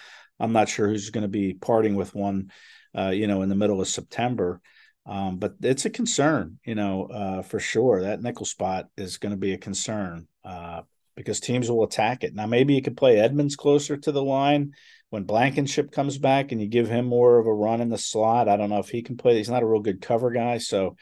[0.40, 2.50] I'm not sure who's going to be parting with one,
[2.96, 4.60] uh, you know, in the middle of September.
[5.04, 8.02] Um, but it's a concern, you know, uh, for sure.
[8.02, 10.82] That nickel spot is going to be a concern uh,
[11.18, 12.32] because teams will attack it.
[12.32, 14.74] Now, maybe you could play Edmunds closer to the line
[15.10, 18.48] when Blankenship comes back and you give him more of a run in the slot.
[18.48, 19.36] I don't know if he can play.
[19.36, 20.58] He's not a real good cover guy.
[20.58, 20.94] So,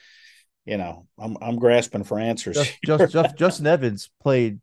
[0.65, 2.57] you know, I'm I'm grasping for answers.
[2.57, 4.59] Just, just, just Justin Evans played,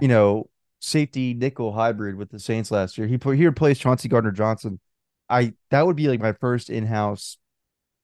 [0.00, 0.48] you know,
[0.80, 3.06] safety nickel hybrid with the Saints last year.
[3.06, 4.80] He he replaced Chauncey Gardner Johnson.
[5.28, 7.36] I that would be like my first in house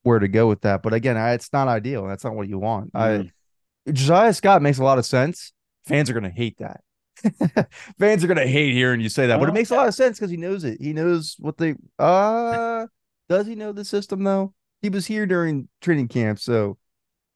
[0.03, 0.83] where to go with that.
[0.83, 2.07] But again, I, it's not ideal.
[2.07, 2.93] That's not what you want.
[2.93, 3.29] Mm-hmm.
[3.29, 5.55] I Josiah Scott makes a lot of sense.
[5.85, 6.81] Fans are gonna hate that.
[7.99, 10.19] Fans are gonna hate hearing you say that, but it makes a lot of sense
[10.19, 10.81] because he knows it.
[10.81, 12.87] He knows what they uh
[13.29, 14.55] does he know the system though?
[14.81, 16.79] He was here during training camp, so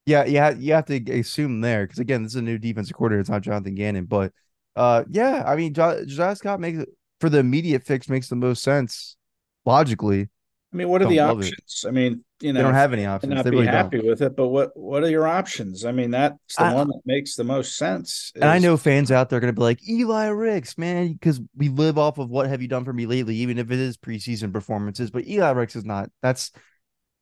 [0.06, 3.20] yeah, yeah, you have to assume there because again, this is a new defensive coordinator.
[3.20, 4.32] It's not Jonathan Gannon, but
[4.76, 6.88] uh, yeah, I mean, Josiah Scott makes it
[7.20, 9.16] for the immediate fix makes the most sense
[9.64, 10.28] logically.
[10.76, 11.84] I mean, what are the options?
[11.84, 11.88] It.
[11.88, 13.32] I mean, you know, they don't have any options.
[13.32, 14.08] Not they be really happy don't.
[14.08, 15.86] with it, but what what are your options?
[15.86, 18.32] I mean, that's the I, one that makes the most sense.
[18.34, 18.42] Is...
[18.42, 21.40] And I know fans out there are going to be like Eli Ricks, man, because
[21.56, 23.96] we live off of what have you done for me lately, even if it is
[23.96, 25.10] preseason performances.
[25.10, 26.10] But Eli Ricks is not.
[26.20, 26.52] That's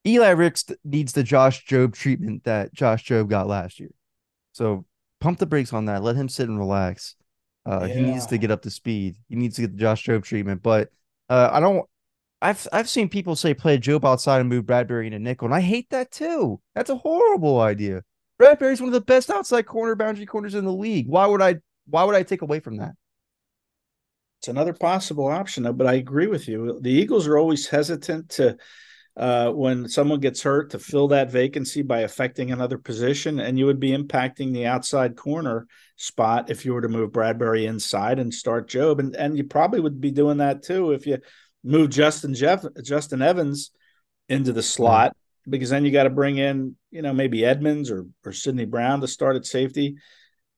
[0.04, 3.92] Eli Ricks needs the Josh Jobe treatment that Josh Jobe got last year.
[4.50, 4.84] So
[5.20, 6.02] pump the brakes on that.
[6.02, 7.14] Let him sit and relax.
[7.64, 7.94] Uh, yeah.
[7.94, 9.14] He needs to get up to speed.
[9.28, 10.60] He needs to get the Josh Jobe treatment.
[10.60, 10.88] But
[11.28, 11.88] uh, I don't.
[12.44, 15.62] I've I've seen people say play Jobe outside and move Bradberry into nickel, and I
[15.62, 16.60] hate that too.
[16.74, 18.02] That's a horrible idea.
[18.38, 21.08] Bradberry's one of the best outside corner boundary corners in the league.
[21.08, 21.56] Why would I?
[21.86, 22.92] Why would I take away from that?
[24.40, 25.72] It's another possible option.
[25.74, 26.78] But I agree with you.
[26.82, 28.58] The Eagles are always hesitant to
[29.16, 33.64] uh, when someone gets hurt to fill that vacancy by affecting another position, and you
[33.64, 38.34] would be impacting the outside corner spot if you were to move Bradberry inside and
[38.34, 41.18] start Jobe, and and you probably would be doing that too if you
[41.64, 43.72] move Justin Jeff Justin Evans
[44.28, 45.16] into the slot
[45.48, 49.00] because then you got to bring in, you know, maybe Edmunds or or Sydney Brown
[49.00, 49.96] to start at safety.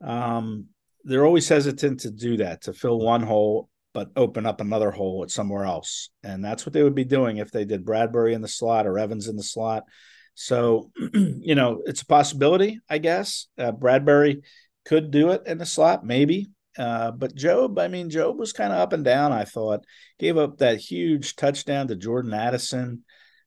[0.02, 0.66] Um,
[1.04, 5.22] they're always hesitant to do that to fill one hole but open up another hole
[5.22, 6.10] at somewhere else.
[6.22, 8.98] And that's what they would be doing if they did Bradberry in the slot or
[8.98, 9.84] Evans in the slot.
[10.34, 13.46] So, you know, it's a possibility, I guess.
[13.56, 14.42] Uh, Bradberry
[14.84, 16.50] could do it in the slot, maybe.
[16.78, 19.84] Uh, but Jobe, I mean, Jobe was kind of up and down, I thought.
[20.18, 23.04] Gave up that huge touchdown to Jordan Addison.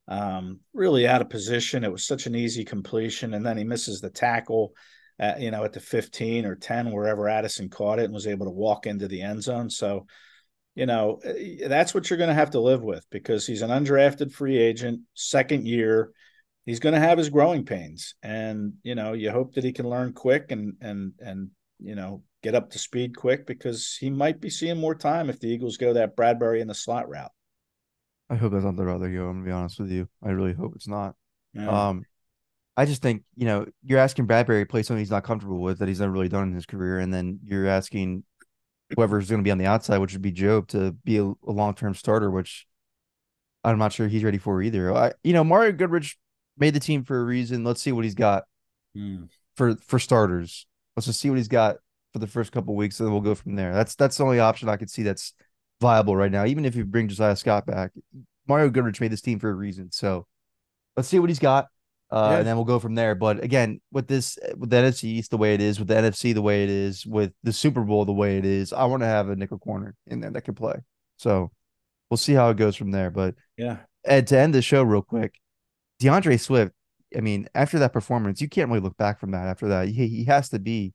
[0.07, 1.83] Um, really out of position.
[1.83, 3.35] It was such an easy completion.
[3.35, 4.73] And then he misses the tackle,
[5.19, 8.47] at, you know, at the 15 or 10, wherever Addison caught it and was able
[8.47, 9.69] to walk into the end zone.
[9.69, 10.07] So,
[10.75, 13.69] you know, eh, that's what you're going to have to live with because he's an
[13.69, 16.11] undrafted free agent, second year.
[16.65, 19.89] He's going to have his growing pains, and you know, you hope that he can
[19.89, 24.39] learn quick and and and you know get up to speed quick because he might
[24.39, 27.31] be seeing more time if the Eagles go that Bradberry in the slot route.
[28.29, 29.27] I hope that's not the route they go.
[29.27, 30.07] I'm gonna be honest with you.
[30.23, 31.15] I really hope it's not.
[31.53, 31.89] Yeah.
[31.89, 32.05] Um,
[32.77, 35.79] I just think you know you're asking Bradberry to play something he's not comfortable with
[35.79, 38.23] that he's never really done in his career, and then you're asking
[38.95, 41.35] whoever's going to be on the outside, which would be Jobe, to be a, a
[41.45, 42.67] long term starter, which
[43.63, 44.95] I'm not sure he's ready for either.
[44.95, 46.17] I, you know, Mario Goodrich
[46.57, 47.63] made the team for a reason.
[47.63, 48.43] Let's see what he's got
[48.95, 49.27] mm.
[49.55, 50.65] for for starters.
[50.99, 51.77] Let's just see what he's got
[52.11, 53.73] for the first couple weeks, and then we'll go from there.
[53.73, 55.33] That's that's the only option I could see that's
[55.79, 56.43] viable right now.
[56.43, 57.91] Even if you bring Josiah Scott back,
[58.49, 59.93] Mario Goodrich made this team for a reason.
[59.93, 60.27] So
[60.97, 61.67] let's see what he's got.
[62.11, 62.37] Uh, yeah.
[62.39, 63.15] and then we'll go from there.
[63.15, 66.33] But again, with this, with the NFC East the way it is, with the NFC
[66.33, 69.07] the way it is, with the Super Bowl the way it is, I want to
[69.07, 70.81] have a nickel corner in there that can play.
[71.15, 71.49] So
[72.09, 73.09] we'll see how it goes from there.
[73.09, 75.39] But yeah, and to end the show real quick,
[75.99, 76.73] D'Andre Swift.
[77.15, 79.47] I mean, after that performance, you can't really look back from that.
[79.47, 80.93] After that, he he has to be.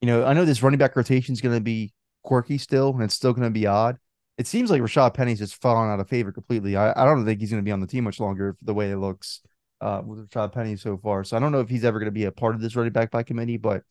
[0.00, 3.02] You know, I know this running back rotation is going to be quirky still, and
[3.02, 3.96] it's still going to be odd.
[4.36, 6.76] It seems like Rashaad Penny's just fallen out of favor completely.
[6.76, 8.90] I, I don't think he's going to be on the team much longer the way
[8.90, 9.40] it looks
[9.80, 11.24] uh, with Rashaad Penny so far.
[11.24, 12.92] So I don't know if he's ever going to be a part of this running
[12.92, 13.82] back by committee, but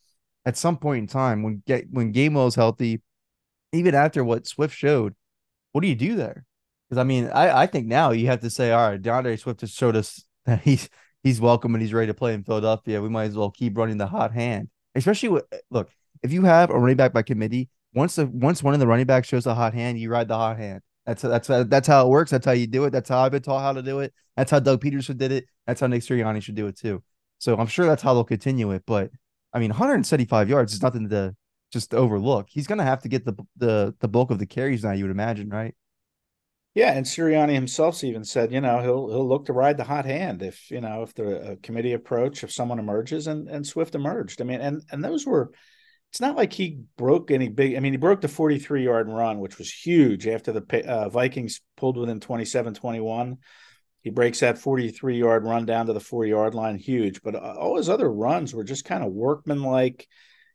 [0.46, 3.02] at some point in time, when get when Gainwell is healthy,
[3.74, 5.16] even after what Swift showed,
[5.72, 6.46] what do you do there?
[6.88, 9.62] Because I mean, I, I think now you have to say, all right, D'Andre Swift
[9.62, 10.90] has showed us that he's
[11.26, 13.02] he's welcome and he's ready to play in Philadelphia.
[13.02, 15.90] We might as well keep running the hot hand, especially with eh, look
[16.24, 17.70] if you have a running back by committee.
[17.94, 20.38] Once the once one of the running backs shows a hot hand, you ride the
[20.38, 20.82] hot hand.
[21.06, 22.32] That's that's that's how it works.
[22.32, 22.92] That's how you do it.
[22.92, 24.14] That's how I've been taught how to do it.
[24.38, 25.46] That's how Doug Pederson did it.
[25.66, 27.04] That's how Nick Sirianni should do it too.
[27.40, 28.84] So I'm sure that's how they'll continue it.
[28.86, 29.12] But
[29.54, 31.36] I mean, 175 yards is nothing to
[31.72, 32.48] just overlook.
[32.50, 34.92] He's going to have to get the the the bulk of the carries now.
[34.92, 35.74] You would imagine, right?
[36.76, 40.04] Yeah, and Sirianni himself even said, you know, he'll he'll look to ride the hot
[40.06, 44.42] hand if you know if the committee approach if someone emerges and and Swift emerged.
[44.42, 45.52] I mean, and and those were
[46.12, 47.76] it's not like he broke any big.
[47.76, 51.62] I mean, he broke the 43 yard run, which was huge after the uh, Vikings
[51.78, 53.38] pulled within 27 21.
[54.02, 57.22] He breaks that 43 yard run down to the four yard line, huge.
[57.22, 60.08] But uh, all his other runs were just kind of workmanlike,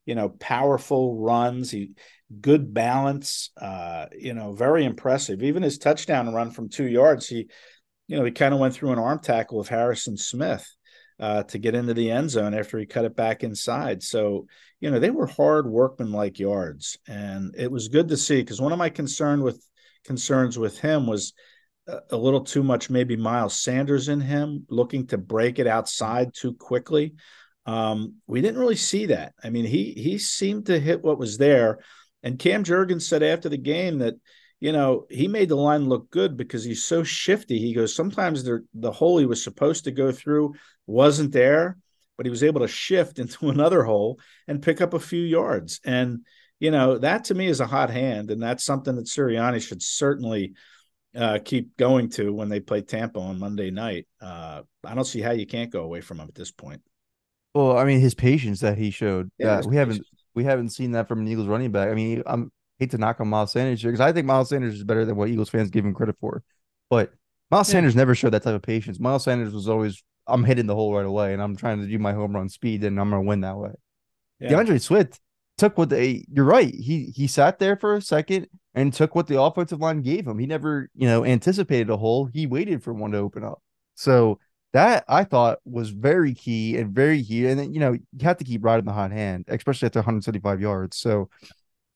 [0.04, 1.70] you know, powerful runs.
[1.70, 1.92] He
[2.40, 5.42] good balance, uh, you know, very impressive.
[5.42, 7.48] Even his touchdown run from two yards, he,
[8.06, 10.66] you know, he kind of went through an arm tackle of Harrison Smith
[11.18, 14.02] uh, to get into the end zone after he cut it back inside.
[14.02, 14.46] So,
[14.80, 18.60] you know, they were hard workman like yards, and it was good to see because
[18.60, 19.64] one of my concern with
[20.04, 21.34] concerns with him was
[21.86, 26.32] a, a little too much maybe Miles Sanders in him, looking to break it outside
[26.32, 27.14] too quickly.
[27.66, 29.34] Um, we didn't really see that.
[29.44, 31.80] I mean, he he seemed to hit what was there.
[32.22, 34.14] And Cam Jurgens said after the game that
[34.60, 37.58] you know, he made the line look good because he's so shifty.
[37.58, 40.54] He goes, sometimes the, the hole he was supposed to go through
[40.86, 41.78] wasn't there,
[42.16, 45.80] but he was able to shift into another hole and pick up a few yards.
[45.84, 46.26] And,
[46.60, 48.30] you know, that to me is a hot hand.
[48.30, 50.52] And that's something that Sirianni should certainly
[51.16, 54.06] uh, keep going to when they play Tampa on Monday night.
[54.20, 56.82] Uh, I don't see how you can't go away from him at this point.
[57.54, 61.08] Well, I mean, his patience that he showed, yeah, we haven't we haven't seen that
[61.08, 61.88] from an Eagles running back.
[61.88, 64.74] I mean, I'm hate to knock on Miles Sanders here because I think Miles Sanders
[64.74, 66.42] is better than what Eagles fans give him credit for.
[66.88, 67.12] But
[67.50, 67.72] Miles yeah.
[67.72, 68.98] Sanders never showed that type of patience.
[68.98, 71.98] Miles Sanders was always, I'm hitting the hole right away and I'm trying to do
[71.98, 73.72] my home run speed and I'm going to win that way.
[74.40, 74.50] Yeah.
[74.50, 75.20] D'Andre Swift
[75.58, 76.74] took what they, you're right.
[76.74, 80.38] He, he sat there for a second and took what the offensive line gave him.
[80.38, 82.26] He never, you know, anticipated a hole.
[82.32, 83.60] He waited for one to open up.
[83.94, 84.38] So
[84.72, 87.46] that I thought was very key and very key.
[87.46, 90.60] And then, you know, you have to keep riding the hot hand, especially after 175
[90.60, 90.96] yards.
[90.96, 91.28] So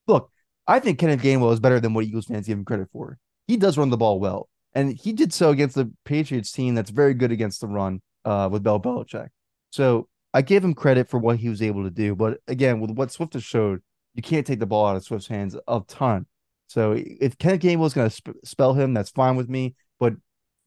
[0.07, 0.29] look,
[0.67, 3.17] I think Kenneth Gainwell is better than what Eagles fans give him credit for.
[3.47, 6.89] He does run the ball well, and he did so against the Patriots team that's
[6.89, 9.29] very good against the run uh, with Bill Belichick.
[9.69, 12.15] So I gave him credit for what he was able to do.
[12.15, 13.81] But again, with what Swift has showed,
[14.15, 16.25] you can't take the ball out of Swift's hands a ton.
[16.67, 19.75] So if Kenneth Gainwell is going to sp- spell him, that's fine with me.
[19.99, 20.13] But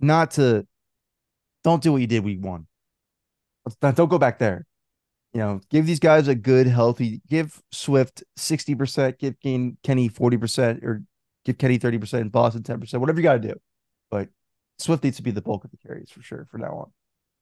[0.00, 0.66] not to
[1.64, 2.66] don't do what you did week one.
[3.80, 4.66] don't go back there.
[5.32, 7.20] You know, give these guys a good, healthy.
[7.28, 9.18] Give Swift sixty percent.
[9.18, 11.02] Give Kenny forty percent, or
[11.44, 12.32] give Kenny thirty percent.
[12.32, 13.00] Boston ten percent.
[13.00, 13.54] Whatever you got to do,
[14.10, 14.28] but
[14.78, 16.92] Swift needs to be the bulk of the carries for sure for now on.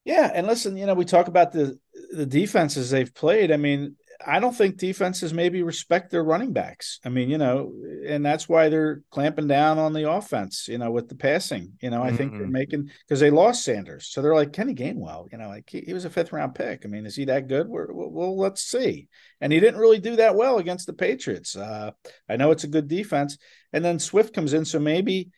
[0.06, 1.78] Yeah, and listen, you know, we talk about the
[2.12, 3.50] the defenses they've played.
[3.50, 7.00] I mean, I don't think defenses maybe respect their running backs.
[7.04, 7.72] I mean, you know,
[8.06, 11.72] and that's why they're clamping down on the offense, you know, with the passing.
[11.82, 12.16] You know, I mm-hmm.
[12.16, 14.06] think they're making because they lost Sanders.
[14.06, 16.82] So they're like Kenny Gainwell, you know, like he, he was a fifth round pick.
[16.84, 17.68] I mean, is he that good?
[17.68, 19.08] We're, well, well, let's see.
[19.40, 21.56] And he didn't really do that well against the Patriots.
[21.56, 21.90] Uh,
[22.28, 23.38] I know it's a good defense.
[23.72, 24.64] And then Swift comes in.
[24.64, 25.30] So maybe,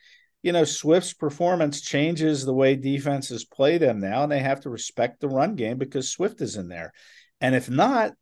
[0.43, 4.71] you know, Swift's performance changes the way defenses play them now, and they have to
[4.71, 6.93] respect the run game because Swift is in there.
[7.41, 8.13] And if not,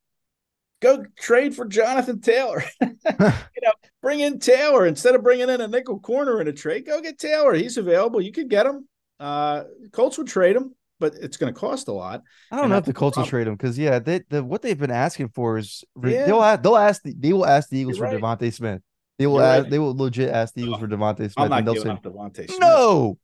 [0.80, 2.64] go trade for Jonathan Taylor.
[2.80, 6.86] you know, bring in Taylor instead of bringing in a nickel corner in a trade.
[6.86, 7.54] Go get Taylor.
[7.54, 8.20] He's available.
[8.20, 8.88] You could get him.
[9.20, 12.22] Uh, Colts would trade him, but it's going to cost a lot.
[12.50, 14.78] I don't know if the Colts will trade him because yeah, they, the what they've
[14.78, 16.26] been asking for is yeah.
[16.26, 18.40] they'll ask, they'll ask the, they will ask the Eagles You're for right.
[18.40, 18.82] DeVonta Smith.
[19.18, 21.34] They will ask, they will legit ask the Eagles for DeVonta Smith.
[21.36, 22.60] I'm not and they'll say, DeVonta Smith.
[22.60, 23.18] No.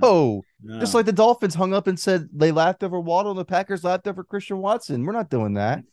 [0.00, 0.42] No.
[0.62, 0.80] no.
[0.80, 3.84] Just like the Dolphins hung up and said they laughed over Waddle and the Packers
[3.84, 5.04] laughed over Christian Watson.
[5.04, 5.84] We're not doing that.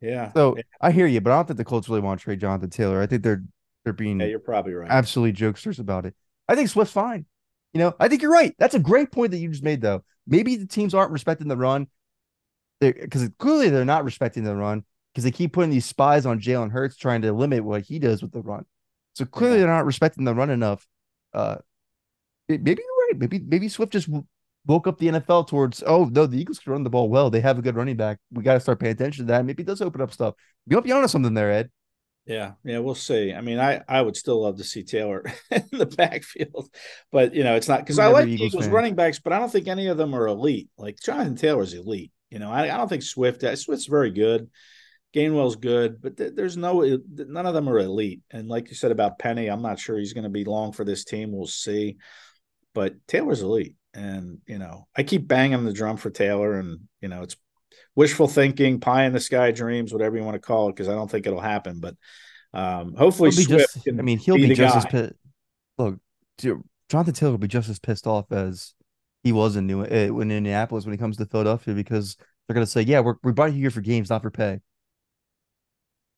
[0.00, 0.32] Yeah.
[0.32, 0.62] So yeah.
[0.80, 3.00] I hear you, but I don't think the Colts really want to trade Jonathan Taylor.
[3.02, 3.42] I think they're
[3.84, 4.90] they're being yeah, you're probably right.
[4.90, 6.14] Absolutely jokesters about it.
[6.48, 7.26] I think Swift's fine.
[7.72, 8.54] You know, I think you're right.
[8.58, 10.04] That's a great point that you just made, though.
[10.26, 11.88] Maybe the teams aren't respecting the run
[12.80, 14.84] because clearly they're not respecting the run
[15.18, 18.22] because they keep putting these spies on Jalen Hurts trying to limit what he does
[18.22, 18.64] with the run.
[19.16, 19.64] So clearly yeah.
[19.64, 20.86] they're not respecting the run enough.
[21.34, 21.56] Uh,
[22.48, 23.18] maybe you're right.
[23.18, 24.08] Maybe maybe Swift just
[24.64, 27.30] woke up the NFL towards oh no, the Eagles can run the ball well.
[27.30, 28.18] They have a good running back.
[28.30, 29.44] We got to start paying attention to that.
[29.44, 30.36] Maybe it does open up stuff.
[30.66, 31.68] You might be onto something there, Ed.
[32.24, 33.34] Yeah, yeah, we'll see.
[33.34, 36.68] I mean, I I would still love to see Taylor in the backfield,
[37.10, 39.50] but you know, it's not because I like Eagles, Eagles running backs, but I don't
[39.50, 40.68] think any of them are elite.
[40.78, 42.12] Like Jonathan Taylor's elite.
[42.30, 43.40] You know, I, I don't think Swift.
[43.58, 44.48] Swift's very good.
[45.18, 48.20] Gainwell's good, but th- there's no none of them are elite.
[48.30, 50.84] And like you said about Penny, I'm not sure he's going to be long for
[50.84, 51.32] this team.
[51.32, 51.96] We'll see.
[52.72, 57.08] But Taylor's elite, and you know, I keep banging the drum for Taylor, and you
[57.08, 57.36] know, it's
[57.96, 60.94] wishful thinking, pie in the sky dreams, whatever you want to call it, because I
[60.94, 61.80] don't think it'll happen.
[61.80, 61.96] But
[62.54, 64.78] um, hopefully, just, I mean, he'll be, be just guy.
[64.78, 65.14] as pissed.
[65.78, 65.98] Look,
[66.88, 68.74] Jonathan Taylor will be just as pissed off as
[69.24, 72.16] he was in New uh, in Indianapolis when he comes to Philadelphia because
[72.46, 74.60] they're going to say, "Yeah, we're we brought you here for games, not for pay."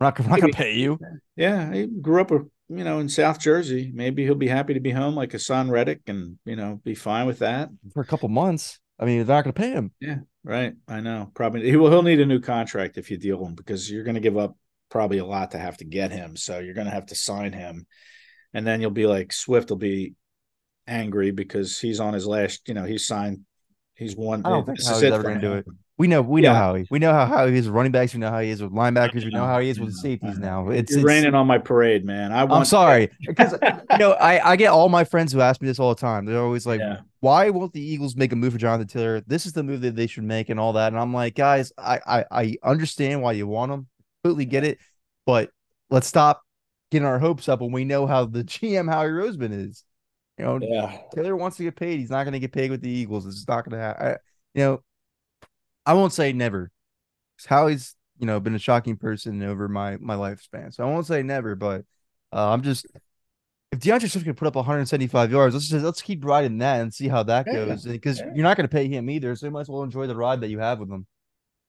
[0.00, 0.98] We're not, we're not going to pay you.
[1.36, 3.92] Yeah, he grew up, you know, in South Jersey.
[3.94, 7.26] Maybe he'll be happy to be home like Haason Reddick and, you know, be fine
[7.26, 7.68] with that.
[7.92, 8.78] For a couple months.
[8.98, 9.92] I mean, they're not going to pay him.
[10.00, 10.74] Yeah, right.
[10.86, 11.30] I know.
[11.34, 11.90] Probably he will.
[11.90, 14.56] He'll need a new contract if you deal him because you're going to give up
[14.90, 16.36] probably a lot to have to get him.
[16.36, 17.86] So you're going to have to sign him,
[18.52, 20.14] and then you'll be like Swift will be
[20.86, 22.68] angry because he's on his last.
[22.68, 23.40] You know, he's signed.
[23.94, 24.44] He's one.
[24.44, 25.66] I don't think he's ever going to do it.
[26.00, 26.52] We know we yeah.
[26.52, 28.14] know how he we know how, how he is with running backs.
[28.14, 29.22] We know how he is with linebackers.
[29.22, 30.70] We know how he is with safeties now.
[30.70, 32.32] It's, You're it's, raining on my parade, man.
[32.32, 33.52] I am sorry because
[33.90, 36.24] you know I I get all my friends who ask me this all the time.
[36.24, 37.00] They're always like, yeah.
[37.20, 39.20] "Why won't the Eagles make a move for Jonathan Taylor?
[39.26, 41.70] This is the move that they should make, and all that." And I'm like, guys,
[41.76, 43.86] I I, I understand why you want him.
[44.24, 44.78] Completely get it,
[45.26, 45.50] but
[45.90, 46.40] let's stop
[46.90, 49.84] getting our hopes up when we know how the GM Howie Roseman is.
[50.38, 50.96] You know, yeah.
[51.14, 52.00] Taylor wants to get paid.
[52.00, 53.26] He's not going to get paid with the Eagles.
[53.26, 54.16] It's not going to happen.
[54.54, 54.82] You know,
[55.90, 56.70] I won't say never.
[57.46, 60.72] Howie's, you know, been a shocking person over my my lifespan.
[60.72, 61.84] So I won't say never, but
[62.32, 62.86] uh, I'm just
[63.72, 66.94] if D'Andre Swift can put up 175 yards, let's just let's keep riding that and
[66.94, 67.84] see how that yeah, goes.
[67.84, 68.26] Because yeah.
[68.36, 70.40] you're not going to pay him either, so you might as well enjoy the ride
[70.42, 71.08] that you have with him.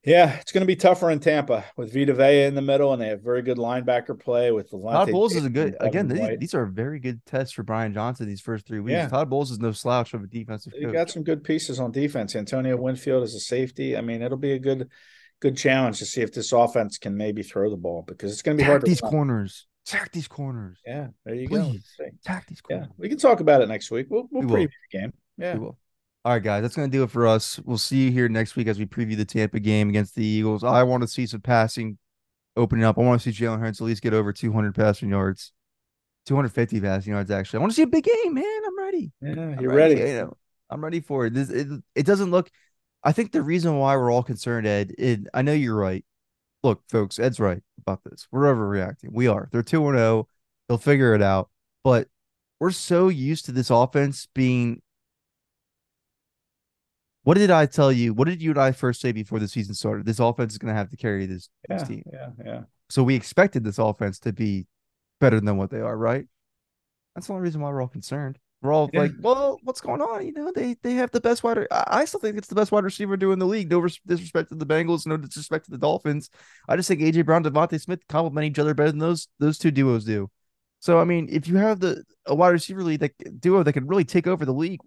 [0.04, 3.00] Yeah, it's going to be tougher in Tampa with Vita Vea in the middle, and
[3.00, 6.08] they have very good linebacker play with the Todd Bowles is a good again.
[6.08, 8.94] These, these, are very good tests for Brian Johnson these first three weeks.
[8.94, 9.08] Yeah.
[9.10, 10.74] Todd Bowles is no slouch of a defensive.
[10.76, 12.36] You got some good pieces on defense.
[12.36, 13.96] Antonio Winfield is a safety.
[13.96, 14.90] I mean, it'll be a good,
[15.40, 18.58] good challenge to see if this offense can maybe throw the ball because it's going
[18.58, 18.82] to be hard.
[18.82, 20.80] These corners, attack these corners.
[20.84, 22.06] Yeah, there you Please, go.
[22.24, 22.88] Attack these corners.
[22.90, 24.08] Yeah, we can talk about it next week.
[24.10, 25.14] We'll we'll we preview the game.
[25.38, 25.78] Yeah, we will.
[26.24, 27.60] All right, guys, that's going to do it for us.
[27.66, 30.64] We'll see you here next week as we preview the Tampa game against the Eagles.
[30.64, 31.98] I want to see some passing
[32.56, 33.00] opening up.
[33.00, 35.52] I want to see Jalen Hurts at least get over 200 passing yards,
[36.28, 37.58] 250 passing yards, actually.
[37.58, 38.62] I want to see a big game, man.
[38.68, 39.12] I'm ready.
[39.20, 39.96] Yeah, I'm you're ready.
[39.96, 40.12] ready.
[40.12, 40.38] You know,
[40.70, 41.34] I'm ready for it.
[41.34, 41.68] This, it.
[41.96, 42.52] It doesn't look,
[43.04, 46.06] I think the reason why we're all concerned, Ed, it, I know you're right.
[46.62, 48.28] Look, folks, Ed's right about this.
[48.32, 49.10] We're overreacting.
[49.12, 49.50] We are.
[49.52, 50.28] They're 2 0.
[50.70, 51.50] They'll figure it out.
[51.84, 52.10] But
[52.60, 54.84] we're so used to this offense being
[57.24, 58.14] what did I tell you?
[58.14, 60.06] What did you and I first say before the season started?
[60.06, 62.04] This offense is going to have to carry this, yeah, this team.
[62.12, 62.62] Yeah, yeah.
[62.90, 64.68] So we expected this offense to be
[65.20, 66.26] better than what they are, right?
[67.16, 68.40] That's the only reason why we're all concerned.
[68.62, 69.02] We're all yeah.
[69.02, 70.26] like, well, what's going on?
[70.26, 71.66] You know, they they have the best wide.
[71.72, 73.72] I still think it's the best wide receiver doing in the league.
[73.72, 76.30] No disrespect to the Bengals, no disrespect to the Dolphins.
[76.70, 79.72] I just think AJ Brown, DeVonta Smith complement each other better than those those two
[79.72, 80.30] duos do.
[80.80, 83.88] So I mean, if you have the a wide receiver league that duo that can
[83.88, 84.80] really take over the league,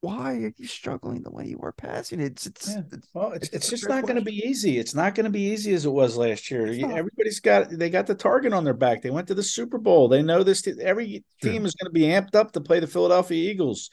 [0.00, 2.20] why are you struggling the way you were passing?
[2.20, 2.82] It's it's yeah.
[3.14, 4.78] well, it's, it's, it's just not going to be easy.
[4.78, 6.66] It's not going to be easy as it was last year.
[6.66, 9.02] Everybody's got they got the target on their back.
[9.02, 10.08] They went to the Super Bowl.
[10.08, 10.66] They know this.
[10.80, 13.90] Every team is going to be amped up to play the Philadelphia Eagles.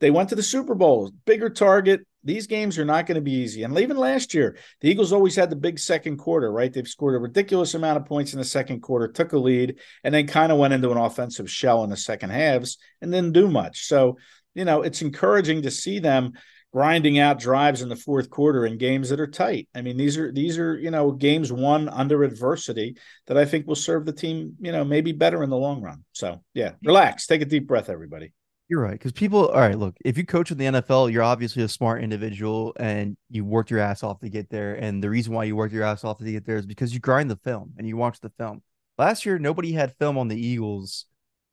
[0.00, 2.00] They went to the Super Bowl, bigger target.
[2.24, 3.62] These games are not going to be easy.
[3.62, 6.72] And even last year, the Eagles always had the big second quarter, right?
[6.72, 10.12] They've scored a ridiculous amount of points in the second quarter, took a lead, and
[10.12, 13.48] then kind of went into an offensive shell in the second halves and didn't do
[13.48, 13.86] much.
[13.86, 14.18] So
[14.54, 16.32] you know, it's encouraging to see them
[16.72, 19.68] grinding out drives in the fourth quarter in games that are tight.
[19.74, 22.96] I mean, these are these are you know games won under adversity
[23.26, 26.04] that I think will serve the team you know maybe better in the long run.
[26.12, 28.32] So yeah, relax, take a deep breath, everybody.
[28.68, 29.48] You're right because people.
[29.48, 33.16] All right, look, if you coach in the NFL, you're obviously a smart individual and
[33.28, 34.74] you worked your ass off to get there.
[34.74, 37.00] And the reason why you worked your ass off to get there is because you
[37.00, 38.62] grind the film and you watch the film.
[38.96, 41.06] Last year, nobody had film on the Eagles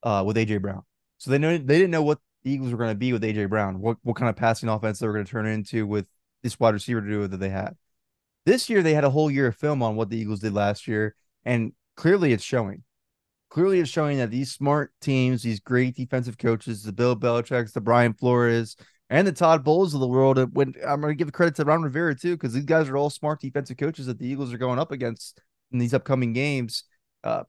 [0.04, 0.84] uh, with AJ Brown,
[1.18, 3.50] so they know they didn't know what the Eagles were going to be with AJ
[3.50, 6.06] Brown, what what kind of passing offense they were going to turn into with
[6.44, 7.76] this wide receiver duo that they had.
[8.46, 10.88] This year they had a whole year of film on what the Eagles did last
[10.88, 11.16] year,
[11.46, 12.84] and clearly it's showing.
[13.50, 17.82] Clearly it's showing that these smart teams, these great defensive coaches, the Bill Belichick's, the
[17.82, 18.76] Brian Flores,
[19.10, 20.38] and the Todd Bowles of the world.
[20.54, 23.10] When I'm going to give credit to Ron Rivera too, because these guys are all
[23.10, 26.84] smart defensive coaches that the Eagles are going up against in these upcoming games.
[27.24, 27.44] Uh,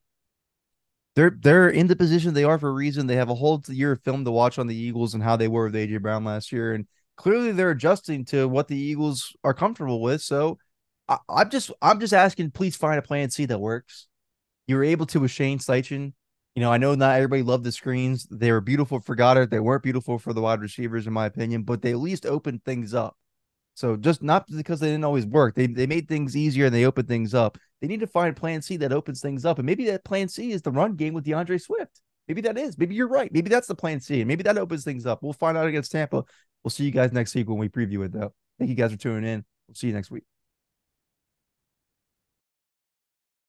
[1.16, 3.06] they're they're in the position they are for a reason.
[3.06, 5.48] They have a whole year of film to watch on the Eagles and how they
[5.48, 6.86] were with AJ Brown last year, and
[7.16, 10.22] clearly they're adjusting to what the Eagles are comfortable with.
[10.22, 10.58] So
[11.08, 14.06] I, am just I'm just asking, please find a plan C that works.
[14.66, 16.12] You were able to with Shane Steichen.
[16.54, 18.26] You know, I know not everybody loved the screens.
[18.30, 19.50] They were beautiful for Goedert.
[19.50, 22.64] They weren't beautiful for the wide receivers, in my opinion, but they at least opened
[22.64, 23.16] things up.
[23.74, 26.84] So just not because they didn't always work, they they made things easier and they
[26.84, 27.58] opened things up.
[27.80, 29.58] They need to find plan C that opens things up.
[29.58, 32.00] And maybe that plan C is the run game with D'Andre Swift.
[32.28, 32.78] Maybe that is.
[32.78, 33.32] Maybe you're right.
[33.32, 34.20] Maybe that's the plan C.
[34.20, 35.22] And maybe that opens things up.
[35.22, 36.24] We'll find out against Tampa.
[36.62, 38.34] We'll see you guys next week when we preview it, though.
[38.58, 39.44] Thank you guys for tuning in.
[39.66, 40.24] We'll see you next week.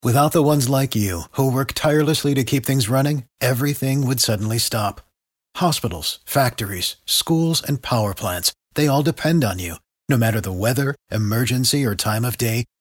[0.03, 4.57] Without the ones like you who work tirelessly to keep things running, everything would suddenly
[4.57, 5.01] stop.
[5.57, 9.75] Hospitals, factories, schools, and power plants, they all depend on you.
[10.09, 12.65] No matter the weather, emergency, or time of day,